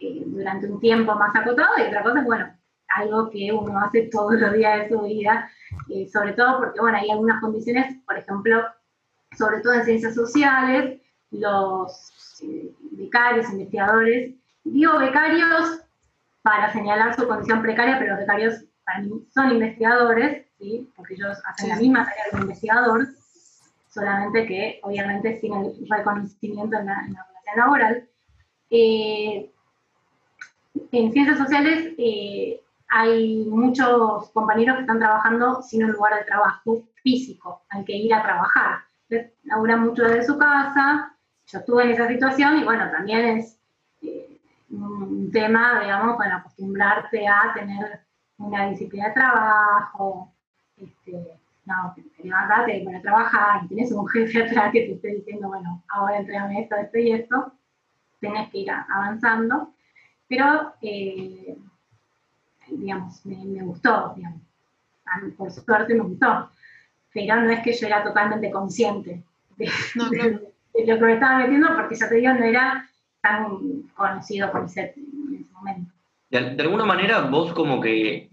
eh, 0.00 0.22
durante 0.26 0.66
un 0.66 0.80
tiempo 0.80 1.14
más 1.14 1.34
acotado 1.34 1.70
y 1.78 1.82
otra 1.82 2.02
cosa 2.02 2.20
es, 2.20 2.24
bueno, 2.24 2.52
algo 2.88 3.30
que 3.30 3.52
uno 3.52 3.78
hace 3.78 4.08
todos 4.10 4.34
los 4.34 4.52
días 4.52 4.80
de 4.80 4.88
su 4.88 5.02
vida, 5.02 5.48
eh, 5.88 6.08
sobre 6.12 6.32
todo 6.32 6.58
porque, 6.58 6.80
bueno, 6.80 6.98
hay 6.98 7.10
algunas 7.10 7.40
condiciones, 7.40 7.96
por 8.04 8.18
ejemplo, 8.18 8.62
sobre 9.36 9.60
todo 9.60 9.74
en 9.74 9.84
ciencias 9.84 10.14
sociales, 10.14 11.00
los 11.30 12.40
becarios, 12.92 13.50
investigadores, 13.50 14.34
digo 14.64 14.98
becarios 14.98 15.80
para 16.42 16.72
señalar 16.72 17.14
su 17.14 17.26
condición 17.26 17.62
precaria, 17.62 17.98
pero 17.98 18.12
los 18.12 18.20
becarios 18.20 18.64
para 18.84 19.00
mí 19.00 19.26
son 19.32 19.52
investigadores, 19.52 20.46
¿sí? 20.58 20.90
porque 20.94 21.14
ellos 21.14 21.38
hacen 21.46 21.70
la 21.70 21.76
misma 21.76 22.04
tarea 22.04 22.24
que 22.30 22.36
un 22.36 22.42
investigador, 22.42 23.08
solamente 23.88 24.46
que 24.46 24.80
obviamente 24.82 25.40
sin 25.40 25.54
el 25.54 25.74
reconocimiento 25.88 26.76
en 26.76 26.86
la, 26.86 27.00
relación 27.00 27.56
laboral. 27.56 28.08
Eh, 28.70 29.50
en 30.90 31.12
ciencias 31.12 31.38
sociales 31.38 31.94
eh, 31.96 32.60
hay 32.88 33.44
muchos 33.46 34.30
compañeros 34.30 34.76
que 34.76 34.82
están 34.82 34.98
trabajando 34.98 35.62
sin 35.62 35.84
un 35.84 35.92
lugar 35.92 36.14
de 36.14 36.24
trabajo 36.24 36.82
físico, 37.02 37.62
hay 37.70 37.84
que 37.84 37.96
ir 37.96 38.14
a 38.14 38.22
trabajar. 38.22 38.78
Laburan 39.44 39.80
mucho 39.80 40.02
desde 40.02 40.24
su 40.24 40.38
casa, 40.38 41.16
yo 41.46 41.58
estuve 41.58 41.84
en 41.84 41.90
esa 41.90 42.08
situación 42.08 42.58
y 42.58 42.64
bueno, 42.64 42.90
también 42.90 43.38
es 43.38 43.58
eh, 44.02 44.33
un 44.76 45.30
tema, 45.32 45.80
digamos, 45.80 46.16
para 46.16 46.36
acostumbrarte 46.36 47.26
a 47.26 47.52
tener 47.54 48.00
una 48.38 48.68
disciplina 48.68 49.08
de 49.08 49.14
trabajo, 49.14 50.32
este, 50.76 51.38
no, 51.64 51.94
levantate 52.22 52.82
para 52.84 53.00
trabajar, 53.00 53.68
tienes 53.68 53.90
un 53.92 54.06
jefe 54.08 54.42
atrás 54.42 54.72
que 54.72 54.80
te 54.80 54.92
esté 54.92 55.08
diciendo, 55.08 55.48
bueno, 55.48 55.82
ahora 55.88 56.18
entregame 56.18 56.62
esto, 56.62 56.76
esto 56.76 56.98
y 56.98 57.12
esto, 57.12 57.52
tenés 58.20 58.50
que 58.50 58.58
ir 58.58 58.70
avanzando, 58.70 59.72
pero, 60.28 60.74
eh, 60.82 61.56
digamos, 62.68 63.24
me, 63.26 63.62
gustó, 63.62 64.14
digamos, 64.16 64.40
por 65.36 65.50
suerte 65.50 65.94
me 65.94 66.00
gustó, 66.00 66.50
pero 67.12 67.36
no 67.36 67.50
es 67.50 67.60
que 67.60 67.72
yo 67.72 67.86
era 67.86 68.02
totalmente 68.02 68.50
consciente 68.50 69.22
de, 69.56 69.70
lo 70.86 70.98
que 70.98 71.04
me 71.04 71.14
estaba 71.14 71.38
metiendo, 71.38 71.74
porque 71.76 71.94
ya 71.94 72.08
te 72.08 72.16
digo, 72.16 72.32
no 72.34 72.44
era 72.44 72.88
tan 73.24 73.58
conocido 73.94 74.52
por 74.52 74.68
ser 74.68 74.92
en 74.96 75.40
ese 75.40 75.50
momento. 75.52 75.90
de 76.28 76.62
alguna 76.62 76.84
manera 76.84 77.22
vos 77.22 77.54
como 77.54 77.80
que 77.80 78.30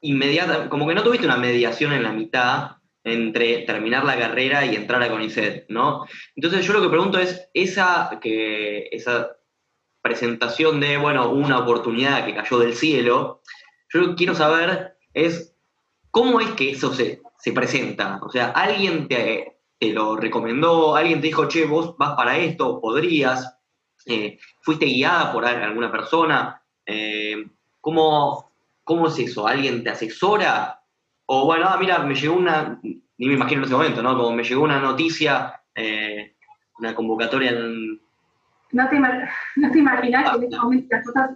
inmediata, 0.00 0.68
como 0.68 0.88
que 0.88 0.94
no 0.94 1.04
tuviste 1.04 1.24
una 1.24 1.36
mediación 1.36 1.92
en 1.92 2.02
la 2.02 2.12
mitad 2.12 2.72
entre 3.04 3.58
terminar 3.58 4.04
la 4.04 4.18
carrera 4.18 4.66
y 4.66 4.74
entrar 4.74 5.00
a 5.02 5.08
CONICET, 5.08 5.66
¿no? 5.68 6.04
Entonces 6.34 6.66
yo 6.66 6.72
lo 6.72 6.82
que 6.82 6.88
pregunto 6.88 7.18
es, 7.20 7.48
esa, 7.54 8.18
que, 8.20 8.88
esa 8.90 9.36
presentación 10.02 10.80
de, 10.80 10.96
bueno, 10.96 11.30
una 11.30 11.60
oportunidad 11.60 12.26
que 12.26 12.34
cayó 12.34 12.58
del 12.58 12.74
cielo, 12.74 13.40
yo 13.88 14.16
quiero 14.16 14.34
saber 14.34 14.96
es, 15.14 15.54
¿cómo 16.10 16.40
es 16.40 16.50
que 16.50 16.70
eso 16.70 16.92
se, 16.92 17.22
se 17.38 17.52
presenta? 17.52 18.18
O 18.22 18.30
sea, 18.30 18.48
¿alguien 18.50 19.06
te, 19.06 19.60
te, 19.78 19.92
lo 19.92 20.16
recomendó? 20.16 20.96
¿Alguien 20.96 21.20
te 21.20 21.28
dijo, 21.28 21.46
che, 21.46 21.66
vos 21.66 21.96
vas 21.96 22.14
para 22.16 22.36
esto, 22.36 22.80
podrías? 22.80 23.57
Eh, 24.08 24.38
¿Fuiste 24.62 24.86
guiada 24.86 25.32
por 25.32 25.44
alguna 25.44 25.92
persona? 25.92 26.62
Eh, 26.86 27.46
¿Cómo, 27.80 28.50
¿Cómo 28.84 29.08
es 29.08 29.18
eso? 29.18 29.46
¿Alguien 29.46 29.84
te 29.84 29.90
asesora? 29.90 30.80
O 31.26 31.44
bueno, 31.44 31.66
ah, 31.68 31.76
mira, 31.78 31.98
me 31.98 32.14
llegó 32.14 32.36
una, 32.36 32.80
ni 32.82 33.26
me 33.26 33.34
imagino 33.34 33.60
en 33.60 33.64
ese 33.66 33.74
momento, 33.74 34.02
¿no? 34.02 34.16
Como 34.16 34.32
me 34.32 34.44
llegó 34.44 34.62
una 34.62 34.80
noticia, 34.80 35.60
eh, 35.74 36.34
una 36.78 36.94
convocatoria 36.94 37.50
en... 37.50 38.00
No 38.72 38.88
te, 38.88 38.98
no 39.56 39.70
te 39.70 39.78
imaginas 39.78 40.30
que 40.30 40.36
en 40.38 40.44
ese 40.44 40.56
ah, 40.56 40.62
momento 40.62 40.86
las 40.90 41.04
cosas 41.04 41.30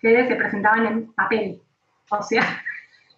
se, 0.00 0.28
se 0.28 0.36
presentaban 0.36 0.86
en 0.86 1.12
papel. 1.12 1.60
O 2.10 2.22
sea... 2.22 2.62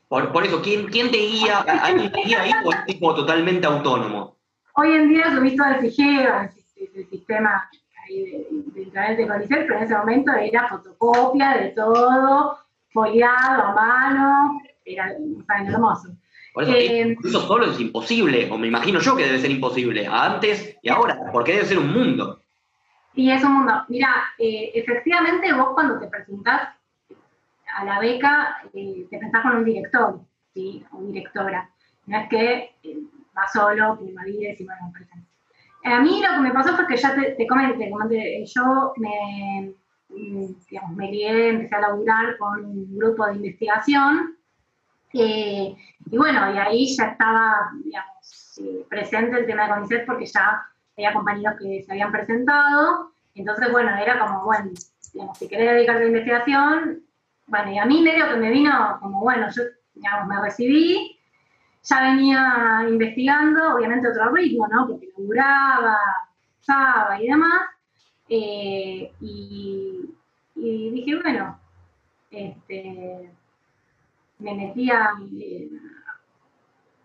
Por, 0.09 0.33
por 0.33 0.45
eso, 0.45 0.63
¿quién, 0.63 0.87
¿quién 0.87 1.11
te 1.11 1.19
guía? 1.19 1.59
¿Alguien 1.61 2.13
te 2.13 2.23
guía 2.23 2.43
ahí 2.43 2.53
o 2.65 2.73
es 2.87 2.95
como 2.97 3.15
totalmente 3.15 3.67
autónomo? 3.67 4.37
Hoy 4.75 4.93
en 4.93 5.09
día 5.09 5.35
subís 5.35 5.57
todo 5.57 5.69
el 5.69 5.81
FIGEO, 5.81 6.51
el, 6.77 7.09
sistema 7.09 7.69
de, 8.09 8.47
de, 8.75 8.91
de, 8.91 9.17
de 9.17 9.29
Conicet, 9.29 9.67
pero 9.67 9.79
en 9.79 9.85
ese 9.85 9.97
momento 9.97 10.33
era 10.33 10.69
fotocopia 10.69 11.57
de 11.59 11.69
todo, 11.71 12.59
foliado 12.93 13.63
a 13.63 13.75
mano, 13.75 14.61
era 14.85 15.13
hermoso. 15.59 16.09
Por 16.55 16.65
eso, 16.65 16.73
eh, 16.73 17.17
eso 17.23 17.41
solo 17.43 17.67
es 17.67 17.79
imposible, 17.79 18.49
o 18.51 18.57
me 18.57 18.69
imagino 18.69 18.99
yo 18.99 19.15
que 19.15 19.25
debe 19.25 19.39
ser 19.39 19.51
imposible, 19.51 20.07
antes 20.07 20.77
y 20.81 20.89
ahora, 20.89 21.31
porque 21.31 21.53
debe 21.53 21.67
ser 21.67 21.79
un 21.79 21.93
mundo. 21.93 22.41
Sí, 23.15 23.31
es 23.31 23.45
un 23.45 23.53
mundo. 23.53 23.85
Mira, 23.89 24.09
eh, 24.39 24.71
efectivamente 24.75 25.53
vos 25.53 25.71
cuando 25.75 25.99
te 25.99 26.07
presentás 26.07 26.71
a 27.75 27.85
la 27.85 28.01
beca, 28.01 28.59
eh, 28.73 29.07
te 29.11 29.19
presentás 29.19 29.43
con 29.43 29.57
un 29.57 29.65
director, 29.65 30.21
¿sí? 30.55 30.83
O 30.93 31.03
directora. 31.03 31.69
No 32.07 32.19
es 32.19 32.29
que 32.29 32.71
vas 33.35 33.53
solo, 33.53 33.99
que 33.99 34.05
y 34.05 34.65
bueno, 34.65 34.93
presentes. 34.95 35.26
A 35.87 36.01
mí 36.01 36.21
lo 36.21 36.35
que 36.35 36.41
me 36.41 36.53
pasó 36.53 36.75
fue 36.75 36.87
que 36.89 36.97
ya 36.97 37.15
te, 37.15 37.33
te 37.33 37.47
comenté, 37.47 38.45
yo 38.45 38.93
me 38.97 39.73
mm, 40.09 40.47
digamos, 40.69 40.97
me 40.97 41.11
lié, 41.11 41.51
empecé 41.51 41.77
a 41.77 41.81
laburar 41.81 42.37
con 42.39 42.65
un 42.65 42.99
grupo 42.99 43.27
de 43.27 43.37
investigación. 43.37 44.37
Eh, 45.13 45.77
y 46.11 46.17
bueno, 46.17 46.53
y 46.53 46.59
ahí 46.59 46.97
ya 46.97 47.05
estaba, 47.13 47.71
digamos, 47.85 48.59
eh, 48.61 48.85
presente 48.89 49.39
el 49.39 49.47
tema 49.47 49.63
de 49.65 49.75
CONICET 49.75 50.07
porque 50.07 50.27
ya 50.27 50.67
había 50.97 51.13
compañeros 51.13 51.55
que 51.61 51.83
se 51.85 51.93
habían 51.93 52.11
presentado. 52.11 53.13
Entonces, 53.37 53.71
bueno, 53.71 53.97
era 53.97 54.19
como, 54.19 54.45
bueno, 54.45 54.71
digamos, 55.13 55.39
si 55.39 55.49
querés 55.49 55.71
dedicarte 55.71 56.01
a 56.01 56.03
la 56.03 56.09
investigación, 56.09 57.03
bueno, 57.47 57.71
y 57.71 57.79
a 57.79 57.87
mí 57.87 58.03
medio 58.03 58.29
que 58.29 58.37
me 58.37 58.51
vino 58.51 58.99
como, 59.01 59.21
bueno, 59.21 59.47
yo, 59.55 59.63
digamos, 59.95 60.27
me 60.27 60.41
recibí, 60.43 61.16
ya 61.87 62.01
venía 62.01 62.85
investigando, 62.89 63.75
obviamente 63.75 64.09
otro 64.09 64.33
ritmo, 64.33 64.67
¿no? 64.67 64.89
Porque 64.89 65.09
laburaba, 65.17 65.99
usaba 66.61 67.23
y 67.23 67.29
demás. 67.29 67.63
Eh, 68.29 69.13
y, 69.21 70.15
dije, 70.55 71.21
bueno, 71.23 71.61
este, 72.31 73.31
me 74.41 74.55
metía 74.55 75.11
eh, 75.41 75.71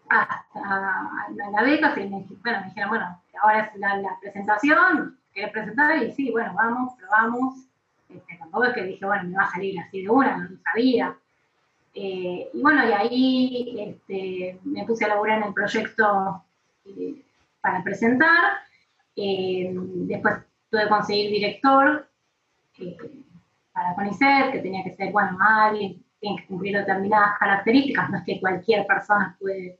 hasta 0.09 1.27
la 1.51 1.63
beca, 1.63 1.93
y 1.99 2.09
me, 2.09 2.25
bueno, 2.41 2.59
me 2.61 2.65
dijeron, 2.65 2.89
bueno, 2.89 3.21
ahora 3.41 3.59
es 3.59 3.79
la, 3.79 4.17
presentación, 4.19 5.19
¿querés 5.31 5.51
presentar? 5.51 6.01
Y 6.01 6.11
sí, 6.11 6.31
bueno, 6.31 6.53
vamos, 6.55 6.93
probamos. 6.95 7.67
Este, 8.09 8.35
tampoco 8.37 8.65
es 8.65 8.73
que 8.73 8.83
dije, 8.83 9.05
bueno, 9.05 9.29
me 9.29 9.37
va 9.37 9.43
a 9.43 9.51
salir 9.51 9.79
así 9.79 10.01
de 10.01 10.09
una, 10.09 10.37
no 10.37 10.57
sabía. 10.63 11.15
Eh, 11.93 12.49
y 12.53 12.61
bueno, 12.61 12.87
y 12.87 12.91
ahí 12.93 13.75
este, 13.79 14.59
me 14.63 14.85
puse 14.85 15.05
a 15.05 15.09
laburar 15.09 15.39
en 15.39 15.47
el 15.47 15.53
proyecto 15.53 16.43
eh, 16.85 17.21
para 17.59 17.83
presentar. 17.83 18.59
Eh, 19.15 19.71
después 19.73 20.35
tuve 20.69 20.83
que 20.83 20.89
conseguir 20.89 21.31
director 21.31 22.07
para 23.73 23.95
CONICET, 23.95 24.51
que 24.53 24.59
tenía 24.59 24.83
que 24.83 24.95
ser, 24.95 25.11
bueno, 25.11 25.37
alguien, 25.39 26.03
tiene 26.19 26.37
que 26.37 26.47
cumplir 26.47 26.77
determinadas 26.77 27.37
características, 27.39 28.09
no 28.09 28.17
es 28.17 28.23
que 28.23 28.39
cualquier 28.39 28.85
persona 28.85 29.35
puede 29.39 29.79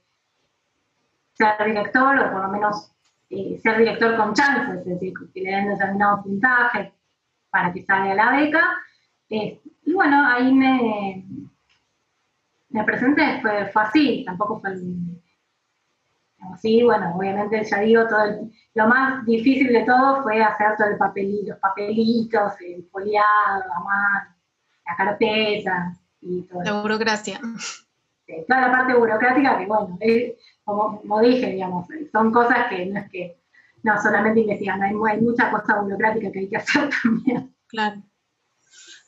ser 1.33 1.65
director 1.65 2.19
o 2.19 2.31
por 2.31 2.41
lo 2.41 2.49
menos 2.49 2.91
ser 3.29 3.77
director 3.77 4.17
con 4.17 4.33
chances, 4.33 4.79
es 4.79 4.85
decir, 4.85 5.13
que 5.33 5.41
le 5.41 5.51
den 5.51 5.69
determinado 5.69 6.23
puntaje 6.23 6.91
para 7.49 7.71
que 7.71 7.83
salga 7.83 8.13
la 8.13 8.31
beca. 8.31 8.77
y 9.29 9.93
bueno, 9.93 10.27
ahí 10.27 10.53
me, 10.53 11.23
me 12.71 12.83
presenté, 12.83 13.39
fue, 13.41 13.67
fue 13.71 13.81
así, 13.81 14.23
tampoco 14.25 14.59
fue 14.59 14.71
así, 16.53 16.83
bueno, 16.83 17.15
obviamente 17.15 17.63
ya 17.63 17.79
digo, 17.79 18.07
todo 18.07 18.49
lo 18.73 18.87
más 18.87 19.25
difícil 19.25 19.71
de 19.71 19.83
todo 19.83 20.23
fue 20.23 20.41
hacer 20.41 20.75
todo 20.77 20.87
el 20.87 20.97
papelito, 20.97 21.51
los 21.51 21.59
papelitos, 21.59 22.53
el 22.61 22.87
foliado, 22.91 23.59
la 23.67 23.79
mano, 23.79 24.35
la 24.85 24.95
carpeta 24.95 25.93
y 26.21 26.41
todo. 26.43 26.63
La 26.63 26.81
burocracia. 26.81 27.39
toda 28.47 28.61
la 28.61 28.71
parte 28.71 28.93
burocrática 28.93 29.57
que, 29.57 29.65
bueno, 29.65 29.97
como, 30.63 31.01
como, 31.01 31.19
dije, 31.21 31.51
digamos, 31.51 31.87
son 32.11 32.31
cosas 32.31 32.67
que 32.69 32.85
no 32.85 32.99
es 32.99 33.09
que, 33.09 33.37
no 33.83 33.99
solamente 34.01 34.41
investigan, 34.41 34.81
hay, 34.81 34.93
hay 35.09 35.21
mucha 35.21 35.49
cosa 35.51 35.81
burocrática 35.81 36.31
que 36.31 36.39
hay 36.39 36.49
que 36.49 36.57
hacer 36.57 36.89
también. 37.03 37.53
Claro. 37.67 38.01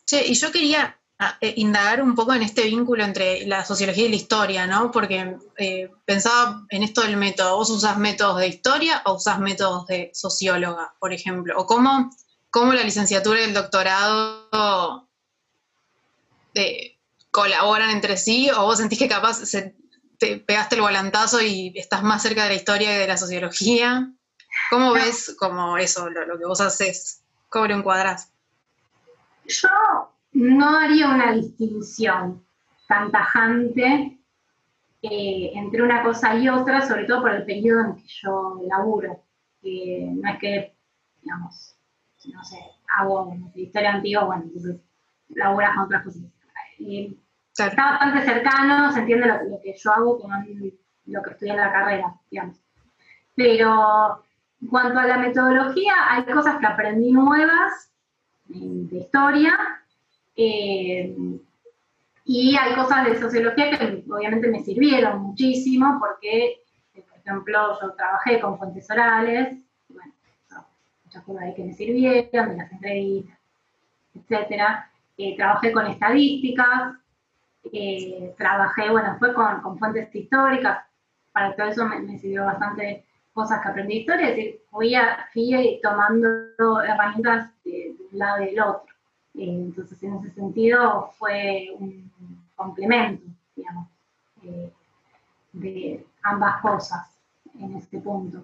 Che, 0.05 0.27
y 0.27 0.33
yo 0.33 0.51
quería 0.51 0.97
eh, 1.41 1.53
indagar 1.57 2.01
un 2.01 2.15
poco 2.15 2.33
en 2.33 2.43
este 2.43 2.63
vínculo 2.63 3.03
entre 3.03 3.45
la 3.45 3.65
sociología 3.65 4.05
y 4.05 4.09
la 4.09 4.15
historia, 4.15 4.67
¿no? 4.67 4.91
Porque 4.91 5.37
eh, 5.57 5.91
pensaba 6.05 6.65
en 6.69 6.83
esto 6.83 7.01
del 7.01 7.17
método. 7.17 7.57
¿Vos 7.57 7.69
usás 7.69 7.97
métodos 7.97 8.39
de 8.39 8.47
historia 8.47 9.01
o 9.05 9.13
usás 9.13 9.39
métodos 9.39 9.85
de 9.87 10.11
socióloga, 10.13 10.93
por 10.99 11.13
ejemplo? 11.13 11.53
¿O 11.57 11.65
cómo, 11.65 12.09
cómo 12.49 12.73
la 12.73 12.83
licenciatura 12.83 13.41
y 13.41 13.43
el 13.43 13.53
doctorado 13.53 15.07
eh, 16.53 16.97
colaboran 17.31 17.89
entre 17.89 18.17
sí? 18.17 18.49
¿O 18.51 18.63
vos 18.63 18.77
sentís 18.77 18.99
que 18.99 19.07
capaz 19.07 19.39
te 20.19 20.37
pegaste 20.37 20.75
el 20.75 20.81
volantazo 20.81 21.41
y 21.41 21.73
estás 21.75 22.03
más 22.03 22.21
cerca 22.21 22.43
de 22.43 22.49
la 22.49 22.55
historia 22.55 22.89
que 22.89 22.99
de 22.99 23.07
la 23.07 23.17
sociología? 23.17 24.11
¿Cómo 24.69 24.93
ves 24.93 25.35
como 25.37 25.77
eso, 25.77 26.09
lo, 26.09 26.25
lo 26.25 26.37
que 26.37 26.45
vos 26.45 26.61
haces? 26.61 27.21
¿Cómo 27.49 27.67
lo 27.67 27.75
encuadrás? 27.75 28.29
Yo 29.45 30.12
no 30.33 30.77
haría 30.77 31.09
una 31.09 31.31
distinción 31.33 32.43
tan 32.87 33.11
tajante 33.11 34.19
eh, 35.01 35.51
entre 35.53 35.81
una 35.81 36.03
cosa 36.03 36.35
y 36.35 36.49
otra, 36.49 36.81
sobre 36.81 37.05
todo 37.05 37.21
por 37.21 37.31
el 37.31 37.45
periodo 37.45 37.85
en 37.85 37.95
que 37.95 38.07
yo 38.07 38.61
laburo. 38.67 39.23
no 39.61 40.29
es 40.29 40.39
que, 40.39 40.75
digamos, 41.21 41.75
no 42.31 42.43
sé, 42.43 42.57
hago 42.97 43.35
historia 43.55 43.93
antigua, 43.93 44.23
bueno, 44.25 44.43
entonces 44.43 44.81
laburas 45.29 45.75
con 45.75 45.85
otras 45.85 46.03
cosas. 46.03 46.21
Está 46.79 47.91
bastante 47.91 48.25
cercano, 48.25 48.91
se 48.91 48.99
entiende 48.99 49.27
lo, 49.27 49.61
que 49.61 49.75
yo 49.77 49.91
hago 49.91 50.19
con 50.19 50.31
lo 51.05 51.21
que 51.21 51.29
estudié 51.29 51.51
en 51.51 51.57
la 51.57 51.71
carrera, 51.71 52.15
digamos. 52.31 52.57
Pero 53.35 54.23
en 54.61 54.67
cuanto 54.67 54.99
a 54.99 55.05
la 55.05 55.17
metodología, 55.17 55.93
hay 56.09 56.23
cosas 56.23 56.59
que 56.59 56.65
aprendí 56.65 57.11
nuevas 57.11 57.91
de 58.45 58.97
historia 58.97 59.82
eh, 60.35 61.15
y 62.25 62.55
hay 62.55 62.73
cosas 62.75 63.05
de 63.05 63.19
sociología 63.19 63.77
que 63.77 64.03
obviamente 64.09 64.47
me 64.47 64.63
sirvieron 64.63 65.21
muchísimo 65.21 65.97
porque, 65.99 66.63
por 66.93 67.17
ejemplo, 67.17 67.79
yo 67.81 67.91
trabajé 67.93 68.39
con 68.39 68.57
fuentes 68.57 68.89
orales, 68.89 69.57
bueno, 69.89 70.13
muchas 71.03 71.23
cosas 71.23 71.43
ahí 71.43 71.53
que 71.53 71.63
me 71.65 71.73
sirvieron, 71.73 72.49
de 72.49 72.57
las 72.57 72.71
entrevistas, 72.71 73.37
etc. 74.15 74.61
Eh, 75.17 75.35
trabajé 75.35 75.73
con 75.73 75.85
estadísticas, 75.87 76.93
eh, 77.71 78.33
trabajé, 78.37 78.89
bueno, 78.89 79.17
fue 79.19 79.33
con, 79.33 79.77
fuentes 79.77 80.13
históricas, 80.15 80.85
para 81.33 81.55
todo 81.55 81.67
eso 81.67 81.85
me, 81.85 82.17
sirvió 82.17 82.45
bastante 82.45 83.05
cosas 83.33 83.61
que 83.61 83.67
aprendí 83.67 83.95
de 83.95 83.99
historia, 84.01 84.29
es 84.29 84.35
decir, 84.35 84.61
fui, 84.69 84.95
fui 85.33 85.79
tomando 85.81 86.81
herramientas 86.83 87.51
de 87.65 87.95
un 88.11 88.19
lado 88.19 88.43
y 88.43 88.45
del 88.45 88.61
otro. 88.61 88.92
Eh, 89.35 89.45
entonces, 89.45 90.01
en 90.03 90.15
ese 90.15 90.31
sentido, 90.31 91.11
fue 91.17 91.69
un 91.79 92.11
complemento, 92.55 93.23
digamos, 93.55 93.87
eh, 94.43 94.71
de 95.53 96.05
ambas 96.23 96.61
cosas 96.61 97.17
en 97.59 97.75
este 97.75 97.99
punto. 97.99 98.43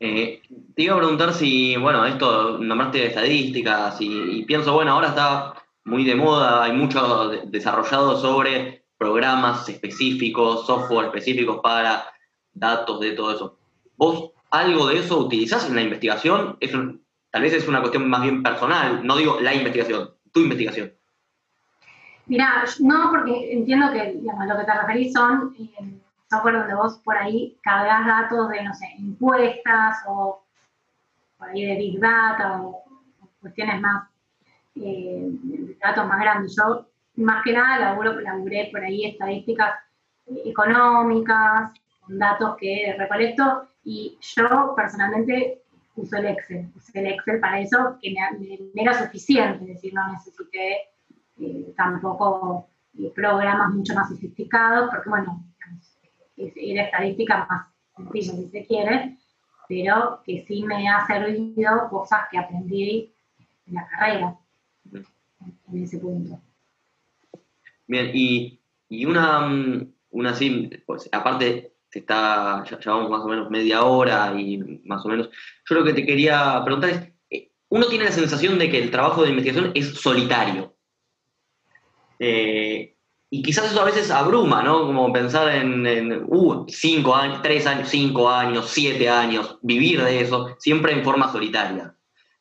Eh, 0.00 0.42
te 0.74 0.82
iba 0.82 0.94
a 0.94 0.98
preguntar 0.98 1.32
si, 1.32 1.76
bueno, 1.76 2.04
esto 2.04 2.58
nombraste 2.58 3.06
estadísticas 3.06 3.96
y, 4.00 4.44
pienso, 4.44 4.74
bueno, 4.74 4.92
ahora 4.92 5.08
está 5.08 5.54
muy 5.84 6.04
de 6.04 6.14
moda, 6.14 6.64
hay 6.64 6.72
mucho 6.72 7.28
desarrollado 7.46 8.20
sobre 8.20 8.84
programas 8.98 9.68
específicos, 9.68 10.66
software 10.66 11.06
específicos 11.06 11.60
para 11.62 12.04
datos 12.52 13.00
de 13.00 13.12
todo 13.12 13.34
eso. 13.34 13.58
¿Vos 13.96 14.32
algo 14.50 14.88
de 14.88 14.98
eso 14.98 15.18
utilizás 15.18 15.68
en 15.68 15.76
la 15.76 15.82
investigación? 15.82 16.56
¿Es 16.60 16.74
un, 16.74 17.03
Tal 17.34 17.42
vez 17.42 17.52
es 17.52 17.66
una 17.66 17.80
cuestión 17.80 18.08
más 18.08 18.22
bien 18.22 18.44
personal, 18.44 19.04
no 19.04 19.16
digo 19.16 19.40
la 19.40 19.52
investigación, 19.52 20.08
tu 20.30 20.38
investigación. 20.38 20.92
Mira, 22.26 22.62
no, 22.78 23.10
porque 23.10 23.52
entiendo 23.52 23.90
que 23.92 24.12
digamos, 24.12 24.46
lo 24.46 24.56
que 24.56 24.64
te 24.64 24.72
referís 24.72 25.12
son 25.12 25.52
eh, 25.58 26.00
software 26.30 26.58
donde 26.58 26.76
vos 26.76 27.00
por 27.04 27.16
ahí 27.16 27.58
cargas 27.60 28.06
datos 28.06 28.50
de, 28.50 28.62
no 28.62 28.72
sé, 28.72 28.86
encuestas 29.00 29.96
o 30.06 30.44
por 31.36 31.48
ahí 31.48 31.66
de 31.66 31.74
Big 31.74 31.98
Data 31.98 32.62
o, 32.62 32.84
cuestiones 33.40 33.80
más, 33.80 34.08
eh, 34.76 35.28
datos 35.82 36.06
más 36.06 36.20
grandes. 36.20 36.54
Yo, 36.54 36.86
más 37.16 37.42
que 37.42 37.52
nada, 37.52 37.80
laburo, 37.80 38.20
laburé 38.20 38.68
por 38.70 38.84
ahí 38.84 39.06
estadísticas 39.06 39.74
económicas, 40.44 41.72
con 42.00 42.16
datos 42.16 42.56
que 42.60 42.94
recolecto 42.96 43.66
y 43.82 44.16
yo 44.20 44.72
personalmente 44.76 45.63
uso 45.96 46.16
el 46.16 46.26
Excel. 46.26 46.70
Usé 46.76 47.00
el 47.00 47.06
Excel 47.06 47.40
para 47.40 47.60
eso, 47.60 47.98
que 48.00 48.14
me, 48.74 48.82
era 48.82 48.94
suficiente, 48.94 49.64
es 49.64 49.68
decir, 49.74 49.94
no 49.94 50.12
necesité 50.12 50.78
eh, 51.40 51.72
tampoco 51.76 52.68
eh, 52.98 53.10
programas 53.14 53.74
mucho 53.74 53.94
más 53.94 54.08
sofisticados, 54.08 54.90
porque 54.90 55.10
bueno, 55.10 55.44
era 56.36 56.84
estadística 56.84 57.46
más 57.48 57.68
sencilla 57.96 58.32
si 58.34 58.48
se 58.48 58.66
quiere, 58.66 59.18
pero 59.68 60.20
que 60.24 60.44
sí 60.46 60.62
me 60.64 60.88
ha 60.88 61.06
servido 61.06 61.88
cosas 61.88 62.22
que 62.30 62.38
aprendí 62.38 63.12
en 63.66 63.74
la 63.74 63.86
carrera, 63.88 64.36
en 64.92 65.82
ese 65.82 65.98
punto. 65.98 66.40
Bien, 67.86 68.10
y, 68.12 68.60
y 68.88 69.04
una, 69.06 69.40
mm, 69.48 69.92
una 70.10 70.30
así, 70.30 70.70
pues, 70.86 71.08
aparte 71.12 71.73
está, 72.00 72.64
ya 72.68 72.78
llevamos 72.78 73.10
más 73.10 73.22
o 73.22 73.28
menos 73.28 73.50
media 73.50 73.84
hora 73.84 74.34
y 74.38 74.58
más 74.84 75.04
o 75.04 75.08
menos. 75.08 75.30
Yo 75.68 75.74
lo 75.76 75.84
que 75.84 75.92
te 75.92 76.06
quería 76.06 76.62
preguntar 76.64 76.90
es, 76.90 77.12
eh, 77.30 77.52
uno 77.68 77.86
tiene 77.86 78.04
la 78.04 78.12
sensación 78.12 78.58
de 78.58 78.70
que 78.70 78.82
el 78.82 78.90
trabajo 78.90 79.22
de 79.22 79.30
investigación 79.30 79.72
es 79.74 79.94
solitario. 79.94 80.76
Eh, 82.18 82.94
y 83.30 83.42
quizás 83.42 83.72
eso 83.72 83.80
a 83.80 83.84
veces 83.84 84.12
abruma, 84.12 84.62
¿no? 84.62 84.86
Como 84.86 85.12
pensar 85.12 85.52
en, 85.52 86.24
uh, 86.28 86.66
cinco 86.68 87.16
años, 87.16 87.42
tres 87.42 87.66
años, 87.66 87.88
cinco 87.88 88.30
años, 88.30 88.68
siete 88.68 89.08
años, 89.08 89.58
vivir 89.60 90.02
de 90.02 90.20
eso, 90.20 90.54
siempre 90.58 90.92
en 90.92 91.02
forma 91.02 91.32
solitaria. 91.32 91.96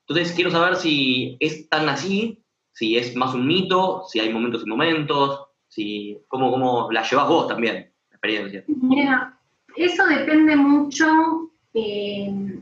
Entonces 0.08 0.34
quiero 0.36 0.52
saber 0.52 0.76
si 0.76 1.36
es 1.40 1.68
tan 1.68 1.90
así, 1.90 2.44
si 2.74 2.98
es 2.98 3.16
más 3.16 3.34
un 3.34 3.48
mito, 3.48 4.04
si 4.08 4.20
hay 4.20 4.32
momentos 4.32 4.64
y 4.64 4.70
momentos, 4.70 5.48
si, 5.68 6.18
cómo, 6.28 6.52
cómo 6.52 6.92
la 6.92 7.02
llevas 7.02 7.28
vos 7.28 7.48
también, 7.48 7.92
la 8.10 8.16
experiencia. 8.16 8.64
Mira, 8.68 9.40
eso 9.76 10.06
depende 10.08 10.56
mucho 10.56 11.52
eh, 11.74 12.60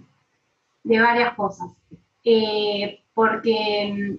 de 0.83 0.99
varias 0.99 1.33
cosas. 1.35 1.71
Eh, 2.23 2.99
porque 3.13 4.17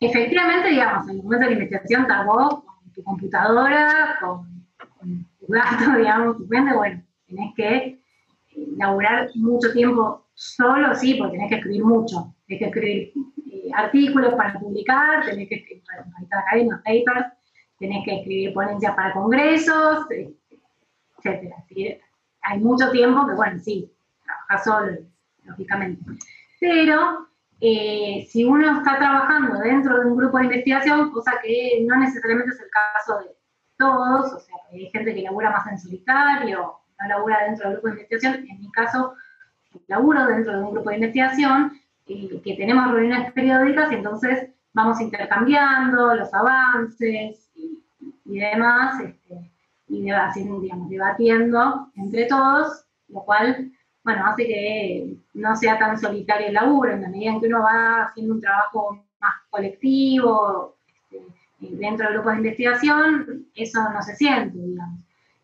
efectivamente, 0.00 0.70
digamos, 0.70 1.08
en 1.08 1.16
el 1.16 1.22
momento 1.22 1.44
de 1.44 1.54
la 1.54 1.60
investigación 1.60 2.06
vos 2.26 2.64
con 2.64 2.92
tu 2.92 3.02
computadora, 3.02 4.18
con, 4.20 4.64
tu 5.38 5.46
gato, 5.46 5.92
digamos, 5.98 6.38
depende, 6.40 6.74
bueno, 6.74 7.02
tenés 7.26 7.54
que 7.54 7.76
eh, 7.76 7.98
laburar 8.76 9.30
mucho 9.34 9.72
tiempo 9.72 10.26
solo, 10.34 10.94
sí, 10.94 11.14
porque 11.14 11.32
tenés 11.32 11.50
que 11.50 11.56
escribir 11.56 11.84
mucho. 11.84 12.34
Tenés 12.46 12.60
que 12.60 12.66
escribir 12.66 13.12
artículos 13.74 14.34
para 14.34 14.58
publicar, 14.58 15.24
tenés 15.24 15.48
que 15.48 15.56
escribir 15.56 15.82
académicos, 16.30 16.78
papers, 16.78 17.26
tenés 17.78 18.04
que 18.04 18.16
escribir 18.16 18.54
ponencias 18.54 18.94
para 18.94 19.12
congresos, 19.12 20.06
etcétera. 21.18 21.56
Hay 22.42 22.58
mucho 22.60 22.90
tiempo 22.90 23.26
que, 23.26 23.34
bueno, 23.34 23.58
sí, 23.58 23.92
trabajas 24.24 24.64
solo, 24.64 24.98
lógicamente. 25.44 26.02
Pero 26.60 27.28
eh, 27.60 28.26
si 28.30 28.44
uno 28.44 28.78
está 28.78 28.98
trabajando 28.98 29.58
dentro 29.58 29.98
de 29.98 30.06
un 30.06 30.16
grupo 30.16 30.38
de 30.38 30.44
investigación, 30.44 31.10
cosa 31.10 31.32
que 31.42 31.84
no 31.86 31.96
necesariamente 31.96 32.54
es 32.54 32.60
el 32.60 32.70
caso 32.70 33.18
de 33.18 33.36
todos, 33.76 34.32
o 34.32 34.40
sea, 34.40 34.56
hay 34.72 34.90
gente 34.90 35.14
que 35.14 35.22
labura 35.22 35.50
más 35.50 35.66
en 35.66 35.78
solitario, 35.78 36.74
no 37.00 37.08
labura 37.08 37.44
dentro 37.44 37.68
del 37.68 37.74
grupo 37.74 37.88
de 37.88 37.94
investigación, 37.94 38.46
en 38.48 38.60
mi 38.60 38.70
caso, 38.72 39.14
laburo 39.86 40.26
dentro 40.26 40.52
de 40.52 40.64
un 40.64 40.72
grupo 40.72 40.90
de 40.90 40.96
investigación, 40.96 41.80
eh, 42.06 42.40
que 42.42 42.54
tenemos 42.54 42.92
reuniones 42.92 43.32
periódicas 43.32 43.92
y 43.92 43.96
entonces 43.96 44.50
vamos 44.72 45.00
intercambiando 45.00 46.14
los 46.14 46.32
avances 46.32 47.50
y, 47.54 48.38
demás, 48.38 49.00
este, 49.00 49.50
y 49.88 50.02
debatiendo 50.02 51.90
entre 51.94 52.26
todos, 52.26 52.84
lo 53.08 53.22
cual 53.22 53.72
bueno, 54.08 54.24
hace 54.26 54.46
que 54.46 55.16
no 55.34 55.54
sea 55.54 55.78
tan 55.78 55.98
solitario 55.98 56.46
el 56.46 56.54
laburo, 56.54 56.92
en 56.92 57.02
la 57.02 57.10
medida 57.10 57.32
en 57.32 57.40
que 57.40 57.46
uno 57.46 57.60
va 57.62 58.04
haciendo 58.04 58.32
un 58.32 58.40
trabajo 58.40 59.04
más 59.20 59.34
colectivo, 59.50 60.76
este, 61.10 61.76
dentro 61.76 62.06
del 62.06 62.14
grupo 62.14 62.30
de 62.30 62.36
investigación, 62.36 63.46
eso 63.54 63.80
no 63.92 64.00
se 64.00 64.16
siente, 64.16 64.56
digamos. 64.56 65.00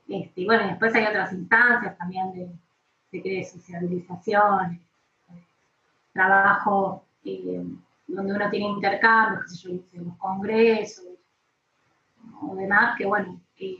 Este, 0.09 0.41
y 0.41 0.47
bueno, 0.47 0.67
después 0.67 0.95
hay 0.95 1.05
otras 1.05 1.35
instancias 1.35 1.99
también 1.99 2.33
de, 2.33 3.21
de, 3.21 3.45
sociabilización, 3.45 4.81
trabajo 6.15 7.05
eh, 7.23 7.63
donde 8.07 8.33
uno 8.33 8.51
tiene 8.51 8.67
intercambios, 8.67 9.45
qué 9.45 9.57
sé 9.57 9.69
yo, 9.93 10.03
los 10.05 10.17
congresos 10.17 11.05
o 12.41 12.55
demás, 12.55 12.97
que 12.97 13.05
bueno, 13.05 13.39
eh, 13.59 13.77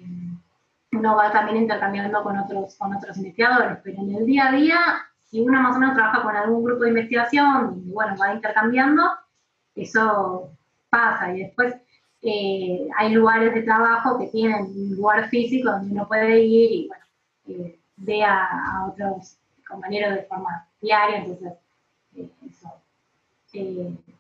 uno 0.97 1.17
va 1.17 1.33
también 1.33 1.59
intercambiando 1.59 2.23
con 2.23 2.39
otros, 2.39 2.77
con 2.77 2.95
otros 2.95 3.17
investigadores, 3.17 3.79
pero 3.83 4.01
en 4.03 4.15
el 4.15 4.27
día 4.27 4.49
a 4.49 4.53
día, 4.53 4.79
si 5.25 5.41
uno 5.41 5.61
más 5.61 5.77
o 5.77 5.81
menos 5.81 5.95
trabaja 5.95 6.23
con 6.23 6.37
algún 6.37 6.65
grupo 6.65 6.85
de 6.85 6.91
investigación, 6.91 7.83
y 7.87 7.91
bueno, 7.91 8.17
va 8.21 8.35
intercambiando, 8.35 9.03
eso 9.75 10.51
pasa. 10.89 11.35
Y 11.35 11.41
después 11.41 11.75
eh, 12.23 12.89
hay 12.97 13.13
lugares 13.13 13.55
de 13.55 13.63
trabajo 13.63 14.19
que 14.19 14.29
tienen 14.29 14.65
un 14.65 14.97
lugar 14.97 15.29
físico 15.29 15.71
donde 15.71 15.93
uno 15.93 16.09
puede 16.09 16.41
ir 16.41 16.73
y 16.73 16.89
bueno, 16.89 17.05
eh, 17.49 17.79
ve 17.97 18.25
a, 18.25 18.87
otros 18.89 19.37
compañeros 19.69 20.15
de 20.15 20.23
forma 20.23 20.67
diaria, 20.81 21.19
entonces 21.19 21.53
eh, 22.17 22.29
eso 22.49 22.73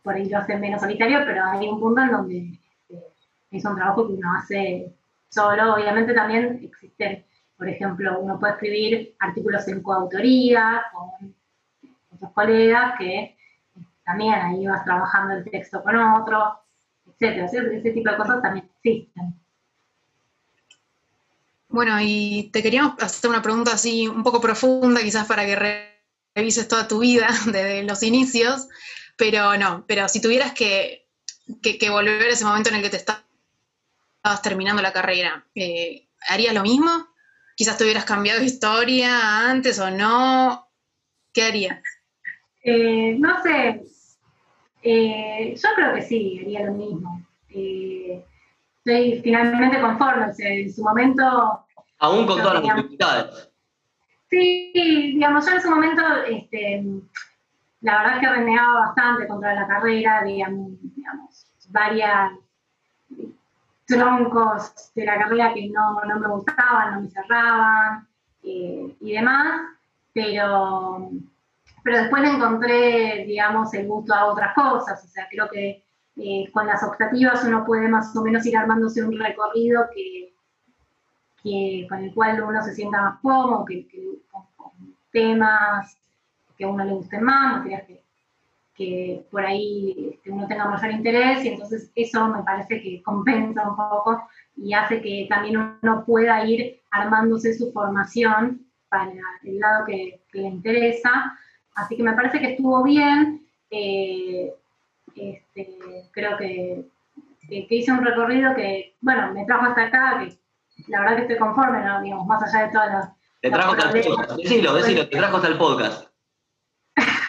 por 0.02 0.14
ahí 0.14 0.28
lo 0.28 0.58
menos 0.58 0.80
solitario, 0.80 1.20
pero 1.24 1.44
hay 1.44 1.68
un 1.68 1.80
punto 1.80 2.02
en 2.02 2.10
donde 2.10 2.58
es 3.50 3.64
un 3.64 3.76
trabajo 3.76 4.06
que 4.06 4.12
uno 4.12 4.32
hace 4.36 4.92
Solo, 5.34 5.74
obviamente 5.74 6.14
también 6.14 6.60
existen, 6.62 7.24
por 7.56 7.68
ejemplo, 7.68 8.20
uno 8.20 8.38
puede 8.38 8.52
escribir 8.52 9.16
artículos 9.18 9.66
en 9.66 9.82
coautoría 9.82 10.84
con 10.92 11.34
otros 12.14 12.30
colegas 12.32 12.94
que 12.98 13.36
también 14.04 14.34
ahí 14.34 14.64
vas 14.64 14.84
trabajando 14.84 15.34
el 15.34 15.50
texto 15.50 15.82
con 15.82 15.96
otros, 15.96 16.54
etcétera. 17.06 17.46
Ese 17.46 17.90
tipo 17.90 18.10
de 18.10 18.16
cosas 18.16 18.42
también 18.42 18.70
existen. 18.76 19.34
Bueno, 21.68 21.96
y 22.00 22.50
te 22.52 22.62
queríamos 22.62 22.94
hacer 23.02 23.28
una 23.28 23.42
pregunta 23.42 23.72
así 23.72 24.06
un 24.06 24.22
poco 24.22 24.40
profunda, 24.40 25.00
quizás 25.00 25.26
para 25.26 25.44
que 25.44 25.90
revises 26.36 26.68
toda 26.68 26.86
tu 26.86 27.00
vida 27.00 27.26
desde 27.46 27.82
los 27.82 28.04
inicios, 28.04 28.68
pero 29.16 29.56
no, 29.56 29.84
pero 29.88 30.08
si 30.08 30.20
tuvieras 30.20 30.52
que, 30.52 31.08
que, 31.60 31.90
volver 31.90 32.22
a 32.22 32.28
ese 32.28 32.44
momento 32.44 32.68
en 32.70 32.76
el 32.76 32.82
que 32.82 32.90
te 32.90 32.98
estás 32.98 33.24
estabas 34.24 34.40
terminando 34.40 34.80
la 34.80 34.94
carrera, 34.94 35.44
eh, 35.54 36.08
¿harías 36.30 36.54
lo 36.54 36.62
mismo? 36.62 36.90
Quizás 37.56 37.76
te 37.76 37.84
hubieras 37.84 38.06
cambiado 38.06 38.40
de 38.40 38.46
historia 38.46 39.50
antes 39.50 39.78
o 39.78 39.90
no. 39.90 40.66
¿Qué 41.30 41.42
harías? 41.42 41.82
Eh, 42.62 43.16
no 43.18 43.42
sé. 43.42 43.82
Eh, 44.82 45.54
yo 45.54 45.68
creo 45.76 45.94
que 45.94 46.00
sí, 46.00 46.40
haría 46.40 46.64
lo 46.64 46.72
mismo. 46.72 47.22
estoy 47.50 49.20
finalmente 49.22 49.78
conforme. 49.78 50.32
en 50.38 50.72
su 50.72 50.82
momento. 50.82 51.66
Aún 51.98 52.26
con 52.26 52.40
todas 52.40 52.54
las 52.54 52.76
dificultades. 52.76 53.50
Sí, 54.30 54.70
digamos, 54.74 55.44
yo 55.44 55.52
en 55.52 55.60
su 55.60 55.68
momento, 55.68 56.02
este, 56.30 56.82
la 57.82 57.98
verdad 57.98 58.14
es 58.14 58.20
que 58.20 58.34
renegaba 58.34 58.86
bastante 58.86 59.28
contra 59.28 59.54
la 59.54 59.66
carrera, 59.66 60.24
digamos, 60.24 60.72
digamos 60.80 61.46
varias 61.68 62.32
troncos 63.86 64.92
de 64.94 65.04
la 65.04 65.18
carrera 65.18 65.52
que 65.54 65.68
no, 65.68 66.00
me 66.20 66.28
gustaban, 66.28 66.94
no 66.94 67.00
me 67.02 67.10
cerraban 67.10 68.08
eh, 68.42 68.96
y 69.00 69.12
demás, 69.12 69.62
pero, 70.12 71.10
pero 71.82 71.98
después 71.98 72.24
encontré, 72.24 73.24
digamos, 73.26 73.72
el 73.74 73.86
gusto 73.86 74.14
a 74.14 74.26
otras 74.26 74.54
cosas, 74.54 75.04
o 75.04 75.08
sea, 75.08 75.26
creo 75.30 75.48
que 75.50 75.84
eh, 76.16 76.50
con 76.52 76.66
las 76.66 76.82
optativas 76.84 77.44
uno 77.44 77.64
puede 77.64 77.88
más 77.88 78.14
o 78.16 78.22
menos 78.22 78.46
ir 78.46 78.56
armándose 78.56 79.02
un 79.02 79.18
recorrido 79.18 79.88
que, 79.92 80.30
con 81.88 81.98
el 81.98 82.14
cual 82.14 82.42
uno 82.42 82.62
se 82.62 82.74
sienta 82.74 83.02
más 83.02 83.20
cómodo, 83.20 83.64
que, 83.64 83.86
con, 84.30 84.44
temas 85.10 85.98
que 86.56 86.64
a 86.64 86.68
uno 86.68 86.84
le 86.84 86.92
gusten 86.92 87.22
más, 87.22 87.58
materias 87.58 87.82
que, 87.86 88.03
que 88.74 89.24
por 89.30 89.44
ahí 89.46 90.12
este, 90.14 90.30
uno 90.30 90.46
tenga 90.48 90.66
mayor 90.66 90.90
interés 90.90 91.44
y 91.44 91.48
entonces 91.48 91.90
eso 91.94 92.26
me 92.28 92.42
parece 92.42 92.82
que 92.82 93.02
compensa 93.02 93.68
un 93.68 93.76
poco 93.76 94.28
y 94.56 94.74
hace 94.74 95.00
que 95.00 95.26
también 95.28 95.78
uno 95.82 96.04
pueda 96.04 96.44
ir 96.44 96.80
armándose 96.90 97.54
su 97.54 97.72
formación 97.72 98.66
para 98.88 99.10
el 99.44 99.58
lado 99.58 99.84
que, 99.86 100.20
le 100.32 100.42
interesa. 100.42 101.38
Así 101.76 101.96
que 101.96 102.02
me 102.02 102.14
parece 102.14 102.40
que 102.40 102.52
estuvo 102.52 102.82
bien. 102.82 103.46
Eh, 103.70 104.52
este, 105.14 105.78
creo 106.10 106.36
que, 106.36 106.84
que, 107.48 107.66
hice 107.70 107.92
un 107.92 108.04
recorrido 108.04 108.54
que, 108.54 108.96
bueno, 109.00 109.32
me 109.32 109.44
trajo 109.44 109.66
hasta 109.66 109.84
acá, 109.84 110.18
que 110.20 110.36
la 110.88 111.00
verdad 111.00 111.16
que 111.16 111.22
estoy 111.22 111.38
conforme, 111.38 111.84
¿no? 111.84 112.02
Digamos, 112.02 112.26
más 112.26 112.42
allá 112.42 112.66
de 112.66 112.72
todas 112.72 112.92
las... 112.92 113.10
Te 113.40 113.50
trajo 113.50 113.72
hasta 113.72 113.90
el 113.90 114.04
podcast, 114.04 114.36
decilo, 114.36 114.74
decilo, 114.74 115.08
te 115.08 115.16
trajo 115.16 115.36
hasta 115.36 115.48
el 115.48 115.58
podcast. 115.58 116.13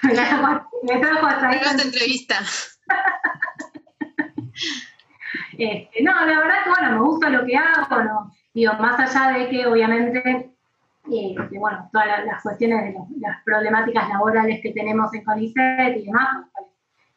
me 0.84 1.00
trajo 1.00 1.26
hasta 1.26 1.50
ahí. 1.50 1.60
Esta 1.62 1.84
entrevista. 1.84 2.36
Este, 5.58 6.04
no, 6.04 6.14
la 6.26 6.40
verdad 6.40 6.64
que 6.64 6.70
bueno, 6.70 6.92
me 6.92 7.08
gusta 7.08 7.30
lo 7.30 7.46
que 7.46 7.56
hago, 7.56 8.04
no, 8.04 8.32
digo, 8.54 8.74
más 8.74 9.00
allá 9.00 9.38
de 9.38 9.50
que 9.50 9.66
obviamente, 9.66 10.52
eh, 11.12 11.36
bueno, 11.58 11.90
todas 11.92 12.26
las, 12.26 12.44
cuestiones 12.44 12.94
de 12.94 12.96
las 13.20 13.42
problemáticas 13.44 14.10
laborales 14.10 14.62
que 14.62 14.74
tenemos 14.74 15.14
en 15.14 15.24
CONICET 15.24 15.98
y 15.98 16.06
demás, 16.06 16.46
pues, 16.54 16.68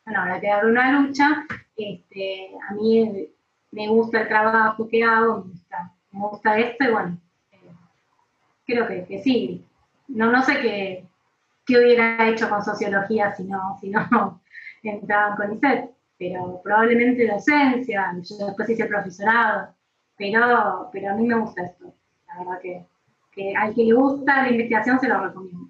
bueno, 0.04 0.20
habrá 0.20 0.40
que 0.40 0.48
dar 0.48 0.66
una 0.66 0.92
lucha, 0.92 1.46
este, 1.76 2.50
a 2.68 2.74
mí 2.74 3.28
me 3.72 3.88
gusta 3.88 4.20
el 4.20 4.28
trabajo 4.28 4.88
que 4.88 5.02
hago, 5.02 5.44
me 5.44 5.52
gusta, 5.52 5.92
me 6.12 6.20
gusta 6.20 6.58
esto 6.58 6.84
y 6.84 6.90
bueno, 6.92 7.18
eh, 7.52 7.70
creo 8.66 8.86
que, 8.86 9.04
que, 9.04 9.22
sí, 9.22 9.64
no, 10.06 10.30
no 10.30 10.42
sé 10.42 10.60
qué, 10.60 11.07
qué 11.68 11.78
hubiera 11.78 12.28
hecho 12.28 12.48
con 12.48 12.64
sociología 12.64 13.34
si 13.36 13.44
no, 13.44 13.76
si 13.80 13.90
no 13.90 14.40
entraba 14.82 15.28
en 15.28 15.36
CONICET, 15.36 15.90
pero 16.18 16.60
probablemente 16.64 17.28
docencia, 17.28 18.14
yo 18.22 18.46
después 18.46 18.70
hice 18.70 18.86
profesorado, 18.86 19.74
pero, 20.16 20.88
pero 20.90 21.10
a 21.10 21.14
mí 21.14 21.26
me 21.26 21.38
gusta 21.38 21.66
esto, 21.66 21.94
la 22.26 22.38
verdad 22.38 22.60
que, 22.62 22.86
que 23.30 23.54
al 23.54 23.74
que 23.74 23.84
le 23.84 23.92
gusta 23.92 24.42
la 24.42 24.50
investigación 24.50 24.98
se 24.98 25.08
lo 25.08 25.22
recomiendo. 25.22 25.68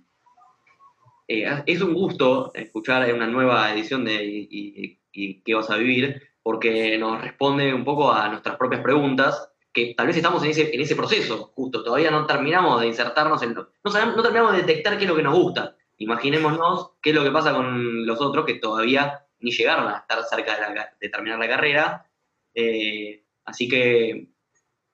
Eh, 1.27 1.63
es 1.67 1.83
un 1.83 1.93
gusto 1.93 2.53
escuchar 2.55 3.13
una 3.13 3.27
nueva 3.27 3.71
edición 3.73 4.05
de 4.05 4.25
y, 4.25 4.99
qué 5.45 5.55
vas 5.55 5.69
a 5.69 5.77
vivir, 5.77 6.23
porque 6.45 6.97
nos 6.97 7.21
responde 7.21 7.75
un 7.75 7.85
poco 7.85 8.13
a 8.13 8.29
nuestras 8.29 8.57
propias 8.57 8.83
preguntas, 8.83 9.51
que 9.73 9.95
tal 9.97 10.07
vez 10.07 10.17
estamos 10.17 10.45
en 10.45 10.51
ese, 10.51 10.73
en 10.73 10.81
ese 10.81 10.95
proceso, 10.95 11.51
justo, 11.57 11.83
todavía 11.83 12.13
no 12.13 12.25
terminamos 12.25 12.81
de 12.81 12.87
insertarnos 12.87 13.43
en... 13.43 13.55
No, 13.55 13.67
no 13.85 14.23
terminamos 14.23 14.53
de 14.53 14.59
detectar 14.59 14.97
qué 14.97 15.05
es 15.05 15.11
lo 15.11 15.17
que 15.17 15.25
nos 15.25 15.35
gusta 15.35 15.75
Imaginémonos 15.99 16.93
qué 17.03 17.11
es 17.11 17.17
lo 17.17 17.25
que 17.25 17.31
pasa 17.31 17.53
con 17.53 18.07
los 18.07 18.21
otros 18.21 18.47
que 18.47 18.55
todavía 18.55 19.27
ni 19.41 19.51
llegaron 19.51 19.89
a 19.89 19.99
estar 19.99 20.23
cerca 20.25 20.89
de, 21.01 21.09
terminar 21.09 21.39
la 21.39 21.49
carrera. 21.49 22.11
Eh, 22.55 23.25
así 23.45 23.69
que 23.69 24.31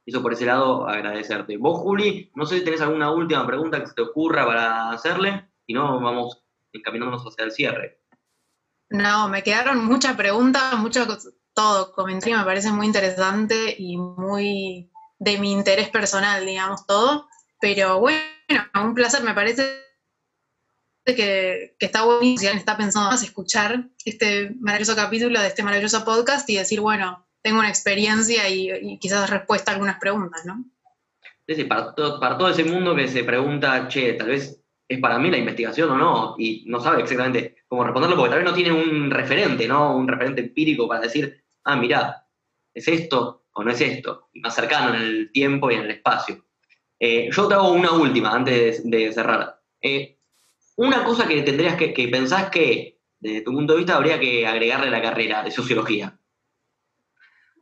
eso 0.07 0.23
por 0.23 0.33
ese 0.33 0.47
lado, 0.47 0.87
agradecerte. 0.87 1.57
Vos, 1.57 1.79
Juli, 1.79 2.31
no 2.35 2.45
sé 2.45 2.59
si 2.59 2.65
tenés 2.65 2.81
alguna 2.81 3.11
última 3.11 3.47
pregunta 3.47 3.81
que 3.81 3.87
se 3.87 3.95
te 3.95 4.03
ocurra 4.03 4.47
para 4.47 4.91
hacerle, 4.91 5.49
si 5.67 5.73
no, 5.73 6.01
vamos 6.01 6.43
encaminándonos 6.73 7.25
hacia 7.25 7.45
el 7.45 7.53
cierre. 7.53 8.01
No, 8.91 9.29
me 9.29 9.43
quedaron 9.43 9.85
muchas 9.85 10.17
preguntas, 10.17 10.77
mucho 10.79 11.07
todo. 11.55 11.93
Comentario 11.93 12.39
me 12.39 12.45
parece 12.45 12.71
muy 12.71 12.87
interesante 12.87 13.75
y 13.79 13.97
muy 13.97 14.91
de 15.19 15.39
mi 15.39 15.53
interés 15.53 15.89
personal, 15.89 16.45
digamos, 16.45 16.87
todo. 16.87 17.29
Pero 17.61 18.01
bueno, 18.01 18.21
un 18.75 18.95
placer, 18.95 19.23
me 19.23 19.33
parece 19.33 19.84
que, 21.05 21.77
que 21.79 21.87
está 21.87 22.05
buenísimo, 22.05 22.39
si 22.39 22.47
alguien 22.47 22.61
está 22.61 22.77
pensando 22.77 23.11
más 23.11 23.23
escuchar 23.23 23.89
este 24.05 24.55
maravilloso 24.61 24.97
capítulo 24.97 25.41
de 25.41 25.49
este 25.49 25.63
maravilloso 25.63 26.05
podcast 26.05 26.49
y 26.49 26.57
decir, 26.57 26.81
bueno, 26.81 27.27
tengo 27.43 27.59
una 27.59 27.69
experiencia 27.69 28.49
y, 28.49 28.99
quizás 28.99 29.29
respuesta 29.29 29.71
a 29.71 29.75
algunas 29.75 29.99
preguntas, 29.99 30.47
¿no? 30.47 30.65
Sí, 31.47 31.65
para, 31.65 31.95
para 31.95 32.39
todo 32.39 32.49
ese 32.49 32.65
mundo 32.65 32.97
que 32.97 33.07
se 33.07 33.23
pregunta, 33.23 33.87
che, 33.87 34.15
tal 34.15 34.29
vez 34.29 34.65
es 34.89 34.99
para 34.99 35.19
mí 35.19 35.31
la 35.31 35.37
investigación 35.37 35.91
o 35.91 35.97
no, 35.97 36.35
y 36.39 36.65
no 36.67 36.81
sabe 36.81 37.03
exactamente 37.03 37.57
cómo 37.69 37.85
responderlo, 37.85 38.17
porque 38.17 38.31
tal 38.31 38.43
vez 38.43 38.51
no 38.51 38.57
tiene 38.57 38.73
un 38.73 39.11
referente, 39.11 39.69
¿no? 39.69 39.95
Un 39.95 40.09
referente 40.09 40.41
empírico 40.41 40.89
para 40.89 41.03
decir, 41.03 41.45
ah, 41.65 41.77
mira, 41.77 42.27
es 42.73 42.89
esto 42.89 43.45
o 43.53 43.63
no 43.63 43.71
es 43.71 43.81
esto, 43.83 44.31
y 44.33 44.41
más 44.41 44.55
cercano 44.55 44.95
en 44.95 45.03
el 45.03 45.33
tiempo 45.33 45.71
y 45.71 45.75
en 45.75 45.83
el 45.83 45.91
espacio. 45.91 46.45
Eh, 46.99 47.29
yo 47.31 47.47
te 47.47 47.57
una 47.57 47.93
última 47.93 48.33
antes 48.33 48.89
de, 48.89 49.13
cerrar. 49.13 49.61
Eh, 49.83 50.14
una 50.77 51.05
cosa 51.05 51.27
que 51.27 51.43
tendrías 51.43 51.77
que, 51.77 51.93
que 51.93 52.09
pensás 52.09 52.51
que, 52.51 53.01
desde 53.21 53.43
tu 53.43 53.53
punto 53.53 53.73
de 53.75 53.79
vista, 53.81 53.97
habría 53.97 54.19
que 54.19 54.47
agregarle 54.47 54.89
a 54.89 54.91
la 54.91 55.03
carrera 55.03 55.43
de 55.43 55.51
sociología. 55.51 56.19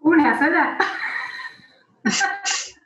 ¿Una 0.00 0.38
sola? 0.38 0.78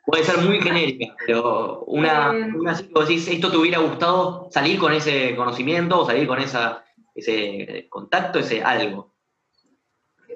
Puede 0.04 0.22
ser 0.22 0.38
muy 0.38 0.60
genérica, 0.60 1.16
pero 1.26 1.80
una, 1.86 2.32
eh, 2.32 2.52
una 2.54 2.74
decís, 2.74 3.26
esto 3.26 3.50
te 3.50 3.56
hubiera 3.56 3.78
gustado 3.78 4.48
salir 4.52 4.78
con 4.78 4.92
ese 4.92 5.34
conocimiento 5.34 6.00
o 6.00 6.06
salir 6.06 6.28
con 6.28 6.38
esa, 6.38 6.84
ese 7.14 7.88
contacto, 7.90 8.38
ese 8.38 8.62
algo. 8.62 9.15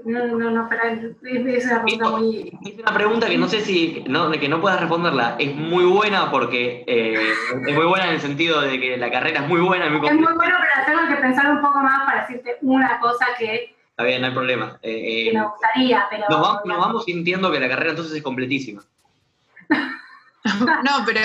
No, 0.04 0.26
no, 0.26 0.50
no, 0.50 0.68
pero 0.68 0.82
es 0.84 1.64
una 1.66 1.82
pregunta 1.82 2.10
muy... 2.10 2.58
Es 2.64 2.78
una 2.78 2.94
pregunta 2.94 3.28
que 3.28 3.38
no 3.38 3.48
sé 3.48 3.60
si, 3.60 4.04
no, 4.06 4.30
que 4.30 4.48
no 4.48 4.60
puedas 4.60 4.80
responderla. 4.80 5.36
Es 5.38 5.54
muy 5.54 5.84
buena 5.84 6.30
porque 6.30 6.84
eh, 6.86 7.32
es 7.66 7.74
muy 7.74 7.86
buena 7.86 8.08
en 8.08 8.14
el 8.14 8.20
sentido 8.20 8.60
de 8.62 8.80
que 8.80 8.96
la 8.96 9.10
carrera 9.10 9.42
es 9.42 9.48
muy 9.48 9.60
buena. 9.60 9.86
Es 9.86 9.92
muy, 9.92 10.06
es 10.06 10.14
muy 10.14 10.32
bueno, 10.32 10.56
pero 10.60 10.86
tengo 10.86 11.14
que 11.14 11.20
pensar 11.20 11.50
un 11.50 11.60
poco 11.60 11.80
más 11.80 12.04
para 12.06 12.22
decirte 12.22 12.56
una 12.62 12.98
cosa 12.98 13.26
que 13.38 13.74
Está 14.00 14.08
bien, 14.08 14.22
no 14.22 14.28
hay 14.28 14.32
problema. 14.32 14.78
Eh, 14.80 15.28
eh, 15.28 15.32
me 15.34 15.46
gustaría, 15.46 16.06
pero. 16.08 16.24
Nos 16.64 16.78
vamos, 16.78 17.04
sintiendo 17.04 17.52
que 17.52 17.60
la 17.60 17.68
carrera 17.68 17.90
entonces 17.90 18.16
es 18.16 18.22
completísima. 18.22 18.82
no, 19.68 21.04
pero 21.04 21.20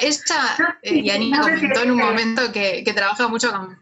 ella, 0.00 0.78
eh, 0.80 1.02
Yanina 1.02 1.42
comentó 1.42 1.82
en 1.82 1.90
un 1.90 1.98
momento 1.98 2.50
que, 2.50 2.82
trabaja 2.94 3.28
mucho 3.28 3.50
con. 3.50 3.78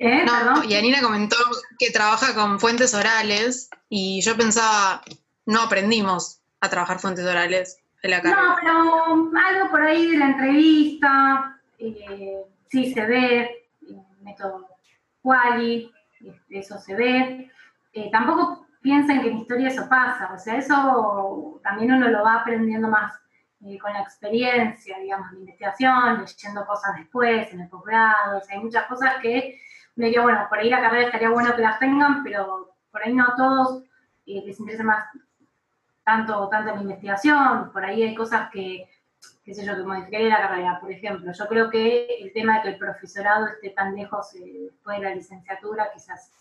¿Eh? 0.00 0.24
No, 0.24 0.62
Yanina 0.64 1.00
comentó 1.00 1.36
que 1.78 1.90
trabaja 1.90 2.34
con 2.34 2.60
fuentes 2.60 2.94
orales 2.94 3.70
y 3.88 4.20
yo 4.22 4.36
pensaba, 4.36 5.02
no 5.46 5.62
aprendimos 5.62 6.40
a 6.60 6.68
trabajar 6.68 6.98
fuentes 6.98 7.24
orales 7.24 7.78
en 8.02 8.10
la 8.10 8.22
carrera. 8.22 8.42
No, 8.42 8.56
pero 8.60 9.30
algo 9.38 9.70
por 9.70 9.82
ahí 9.82 10.10
de 10.10 10.18
la 10.18 10.26
entrevista, 10.26 11.60
sí 12.68 12.92
se 12.92 13.06
ve, 13.06 13.68
método 14.22 14.66
Quali, 15.22 15.92
eso 16.50 16.78
se 16.78 16.94
ve. 16.94 17.50
Eh, 17.92 18.10
tampoco 18.10 18.66
piensen 18.80 19.22
que 19.22 19.28
en 19.28 19.38
historia 19.38 19.68
eso 19.68 19.88
pasa, 19.88 20.30
o 20.32 20.38
sea, 20.38 20.56
eso 20.56 21.60
también 21.62 21.92
uno 21.92 22.08
lo 22.08 22.22
va 22.22 22.36
aprendiendo 22.36 22.88
más 22.88 23.14
eh, 23.64 23.78
con 23.78 23.92
la 23.92 24.00
experiencia, 24.00 24.98
digamos, 24.98 25.30
de 25.32 25.38
investigación, 25.38 26.20
leyendo 26.20 26.66
cosas 26.66 26.94
después, 26.96 27.52
en 27.52 27.62
el 27.62 27.68
posgrado, 27.68 28.38
o 28.38 28.40
sea, 28.42 28.56
hay 28.56 28.62
muchas 28.62 28.86
cosas 28.86 29.14
que 29.22 29.58
me 29.96 30.06
digo, 30.06 30.22
bueno, 30.22 30.46
por 30.48 30.58
ahí 30.58 30.70
la 30.70 30.80
carrera 30.80 31.06
estaría 31.06 31.30
bueno 31.30 31.54
que 31.54 31.62
las 31.62 31.78
tengan, 31.78 32.22
pero 32.22 32.74
por 32.90 33.02
ahí 33.02 33.12
no 33.12 33.24
a 33.24 33.36
todos 33.36 33.82
eh, 34.26 34.42
les 34.46 34.60
interesa 34.60 34.84
más 34.84 35.06
tanto, 36.04 36.48
tanto 36.48 36.74
la 36.74 36.82
investigación, 36.82 37.72
por 37.72 37.84
ahí 37.84 38.02
hay 38.02 38.14
cosas 38.14 38.48
que 38.50 38.88
qué 39.44 39.54
sé 39.54 39.64
yo, 39.64 39.76
que 39.76 39.82
modificaría 39.82 40.28
la 40.28 40.48
carrera. 40.48 40.80
Por 40.80 40.90
ejemplo, 40.90 41.32
yo 41.32 41.46
creo 41.46 41.70
que 41.70 42.06
el 42.20 42.32
tema 42.32 42.56
de 42.56 42.62
que 42.62 42.68
el 42.70 42.78
profesorado 42.78 43.46
esté 43.46 43.70
tan 43.70 43.94
lejos 43.94 44.34
eh, 44.34 44.70
después 44.70 44.98
de 44.98 45.04
la 45.04 45.14
licenciatura, 45.14 45.90
quizás 45.92 46.32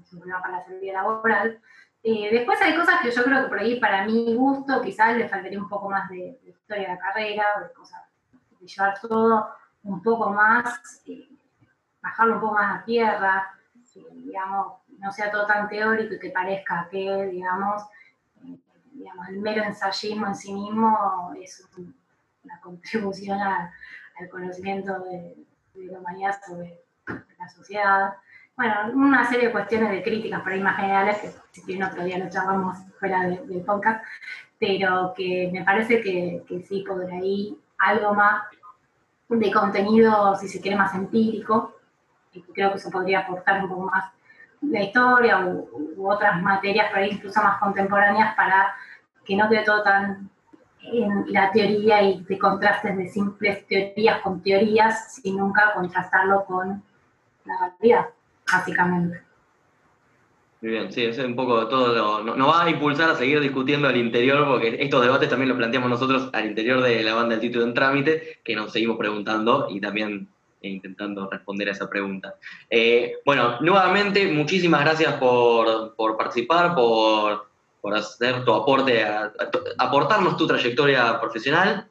es 0.00 0.12
un 0.12 0.20
problema 0.20 0.40
para 0.40 0.58
la 0.58 0.64
salida 0.64 0.92
laboral. 0.94 1.60
Eh, 2.02 2.28
después 2.30 2.60
hay 2.60 2.76
cosas 2.76 3.00
que 3.02 3.10
yo 3.10 3.24
creo 3.24 3.42
que 3.42 3.48
por 3.48 3.58
ahí, 3.58 3.80
para 3.80 4.04
mi 4.04 4.34
gusto, 4.34 4.80
quizás 4.82 5.16
le 5.16 5.28
faltaría 5.28 5.58
un 5.58 5.68
poco 5.68 5.90
más 5.90 6.08
de, 6.08 6.38
historia 6.46 6.88
de 6.88 6.94
la 6.94 6.98
carrera, 6.98 7.44
de 7.60 7.72
cosas, 7.72 8.02
de 8.60 8.66
llevar 8.66 9.00
todo 9.00 9.48
un 9.82 10.02
poco 10.02 10.30
más, 10.30 11.02
eh, 11.06 11.28
bajarlo 12.04 12.34
un 12.36 12.40
poco 12.40 12.54
más 12.54 12.80
a 12.80 12.84
tierra, 12.84 13.50
digamos, 14.12 14.74
no 14.98 15.10
sea 15.10 15.32
todo 15.32 15.46
tan 15.46 15.68
teórico 15.68 16.14
y 16.14 16.18
que 16.20 16.30
parezca 16.30 16.86
que, 16.88 17.26
digamos, 17.32 17.82
digamos, 18.92 19.28
el 19.28 19.40
mero 19.40 19.64
ensayismo 19.64 20.28
en 20.28 20.36
sí 20.36 20.52
mismo 20.52 21.34
es 21.36 21.66
un 21.76 21.94
una 22.44 22.60
contribución 22.60 23.38
al 23.40 24.28
conocimiento 24.30 25.00
de, 25.00 25.36
la 25.74 25.98
humanidad 25.98 26.36
sobre 26.46 26.80
la 27.06 27.48
sociedad. 27.48 28.14
Bueno, 28.56 28.74
una 28.94 29.28
serie 29.28 29.48
de 29.48 29.52
cuestiones 29.52 29.90
de 29.90 30.04
críticas 30.04 30.40
por 30.40 30.52
ahí 30.52 30.60
más 30.60 30.76
generales, 30.76 31.18
que 31.18 31.60
si 31.60 31.66
bien 31.66 31.82
otro 31.82 32.04
día 32.04 32.18
lo 32.18 32.30
charlamos 32.30 32.78
fuera 33.00 33.22
del 33.22 33.62
podcast, 33.62 34.04
pero 34.58 35.12
que 35.16 35.50
me 35.52 35.64
parece 35.64 36.00
que, 36.00 36.44
que 36.46 36.62
sí 36.62 36.84
por 36.86 37.04
ahí 37.10 37.58
algo 37.78 38.14
más 38.14 38.44
de 39.28 39.50
contenido, 39.50 40.36
si 40.36 40.46
se 40.46 40.60
quiere, 40.60 40.76
más 40.76 40.94
empírico, 40.94 41.74
y 42.34 42.42
creo 42.42 42.70
que 42.70 42.78
eso 42.78 42.90
podría 42.90 43.20
aportar 43.20 43.62
un 43.62 43.68
poco 43.68 43.82
más 43.82 44.12
la 44.70 44.82
historia 44.82 45.40
u, 45.40 46.08
otras 46.08 46.42
materias 46.42 46.90
por 46.90 46.98
ahí 46.98 47.10
incluso 47.12 47.42
más 47.42 47.58
contemporáneas 47.58 48.34
para 48.34 48.74
que 49.24 49.36
no 49.36 49.48
quede 49.48 49.64
todo 49.64 49.82
tan 49.82 50.30
en 50.82 51.32
la 51.32 51.50
teoría 51.50 52.02
y 52.02 52.22
de 52.24 52.38
contrastes 52.38 52.96
de 52.96 53.08
simples 53.08 53.66
teorías 53.66 54.20
con 54.20 54.42
teorías, 54.42 55.14
sin 55.14 55.38
nunca 55.38 55.72
contrastarlo 55.74 56.44
con 56.44 56.82
la 57.46 57.74
realidad, 57.80 58.06
básicamente. 58.52 59.22
Muy 60.60 60.70
bien, 60.72 60.92
sí, 60.92 61.04
es 61.04 61.18
un 61.18 61.36
poco 61.36 61.68
todo. 61.68 62.22
Nos 62.22 62.36
no 62.36 62.48
va 62.48 62.64
a 62.64 62.70
impulsar 62.70 63.10
a 63.10 63.14
seguir 63.14 63.40
discutiendo 63.40 63.88
al 63.88 63.96
interior, 63.96 64.46
porque 64.46 64.76
estos 64.80 65.02
debates 65.02 65.28
también 65.28 65.48
los 65.48 65.58
planteamos 65.58 65.90
nosotros 65.90 66.30
al 66.32 66.46
interior 66.46 66.82
de 66.82 67.02
la 67.02 67.14
banda 67.14 67.30
del 67.30 67.40
título 67.40 67.64
en 67.64 67.74
trámite, 67.74 68.40
que 68.44 68.54
nos 68.54 68.72
seguimos 68.72 68.96
preguntando 68.96 69.66
y 69.70 69.80
también 69.80 70.28
intentando 70.68 71.28
responder 71.30 71.68
a 71.68 71.72
esa 71.72 71.88
pregunta. 71.88 72.34
Eh, 72.68 73.16
bueno, 73.24 73.60
nuevamente, 73.60 74.26
muchísimas 74.26 74.80
gracias 74.80 75.14
por, 75.14 75.94
por 75.96 76.16
participar, 76.16 76.74
por 76.74 77.54
por 77.84 77.94
hacer 77.94 78.46
tu 78.46 78.54
aporte, 78.54 79.04
a, 79.04 79.30
aportarnos 79.76 80.38
tu 80.38 80.46
trayectoria 80.46 81.20
profesional, 81.20 81.86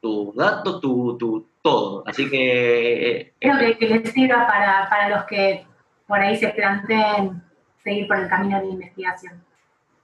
tus 0.00 0.34
datos, 0.34 0.80
tu, 0.80 1.16
tu, 1.16 1.48
todo. 1.62 2.02
Así 2.04 2.28
que... 2.28 3.32
Creo 3.38 3.56
que, 3.56 3.78
que 3.78 3.86
les 3.86 4.12
sirva 4.12 4.44
para, 4.48 4.88
para 4.90 5.08
los 5.08 5.24
que 5.26 5.64
por 6.08 6.18
ahí 6.18 6.36
se 6.36 6.48
planteen 6.48 7.40
seguir 7.84 8.08
por 8.08 8.18
el 8.18 8.28
camino 8.28 8.60
de 8.60 8.66
investigación. 8.70 9.40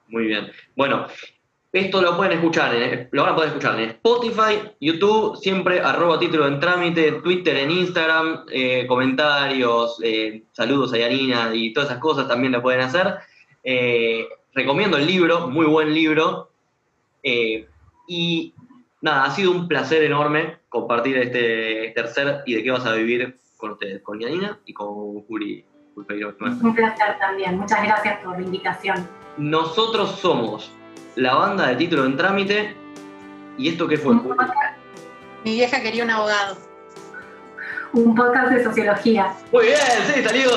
Muy 0.07 0.27
bien. 0.27 0.53
Bueno, 0.77 1.09
esto 1.73 2.03
lo 2.03 2.17
pueden 2.19 2.35
escuchar, 2.35 2.75
lo 3.11 3.23
van 3.23 3.33
a 3.33 3.35
poder 3.35 3.49
escuchar 3.49 3.81
en 3.81 3.91
Spotify, 3.91 4.61
YouTube, 4.79 5.37
siempre 5.39 5.81
arroba 5.81 6.19
título 6.19 6.47
en 6.47 6.61
trámite, 6.61 7.13
Twitter, 7.23 7.57
en 7.57 7.71
Instagram, 7.71 8.45
eh, 8.53 8.87
comentarios, 8.87 9.99
eh, 10.03 10.45
saludos 10.53 10.93
a 10.93 10.99
Yanina 10.99 11.55
y 11.55 11.73
todas 11.73 11.89
esas 11.89 12.01
cosas 12.01 12.29
también 12.29 12.53
lo 12.53 12.61
pueden 12.61 12.83
hacer. 12.83 13.15
Eh, 13.65 14.29
recomiendo 14.53 14.99
el 14.99 15.07
libro, 15.07 15.49
muy 15.49 15.65
buen 15.65 15.95
libro. 15.95 16.51
Y 18.07 18.53
nada, 19.01 19.25
ha 19.25 19.31
sido 19.31 19.53
un 19.53 19.67
placer 19.67 20.03
enorme 20.03 20.59
compartir 20.69 21.17
este 21.17 21.93
tercer 21.95 22.43
y 22.45 22.55
de 22.55 22.63
qué 22.65 22.71
vas 22.71 22.85
a 22.85 22.93
vivir 22.93 23.39
con 23.57 23.71
ustedes, 23.71 24.03
con 24.03 24.21
Yanina 24.21 24.59
y 24.67 24.75
con 24.75 25.23
Juli. 25.23 25.65
Un 25.97 26.05
placer 26.05 27.19
también, 27.19 27.59
muchas 27.59 27.83
gracias 27.83 28.23
por 28.23 28.39
la 28.39 28.45
invitación. 28.45 29.09
Nosotros 29.39 30.19
somos 30.19 30.71
la 31.17 31.35
banda 31.35 31.69
de 31.69 31.77
título 31.77 32.05
en 32.05 32.17
trámite 32.17 32.77
y 33.59 33.69
esto 33.69 33.87
qué 33.87 33.99
fue. 33.99 34.15
Mi 35.45 35.53
vieja 35.53 35.81
quería 35.81 36.05
un 36.05 36.11
abogado. 36.11 36.57
Un 37.93 38.15
podcast 38.15 38.53
de 38.53 38.65
sociología. 38.65 39.35
Muy 39.53 39.67
bien, 39.67 39.79
sí, 40.07 40.23
salió. 40.23 40.51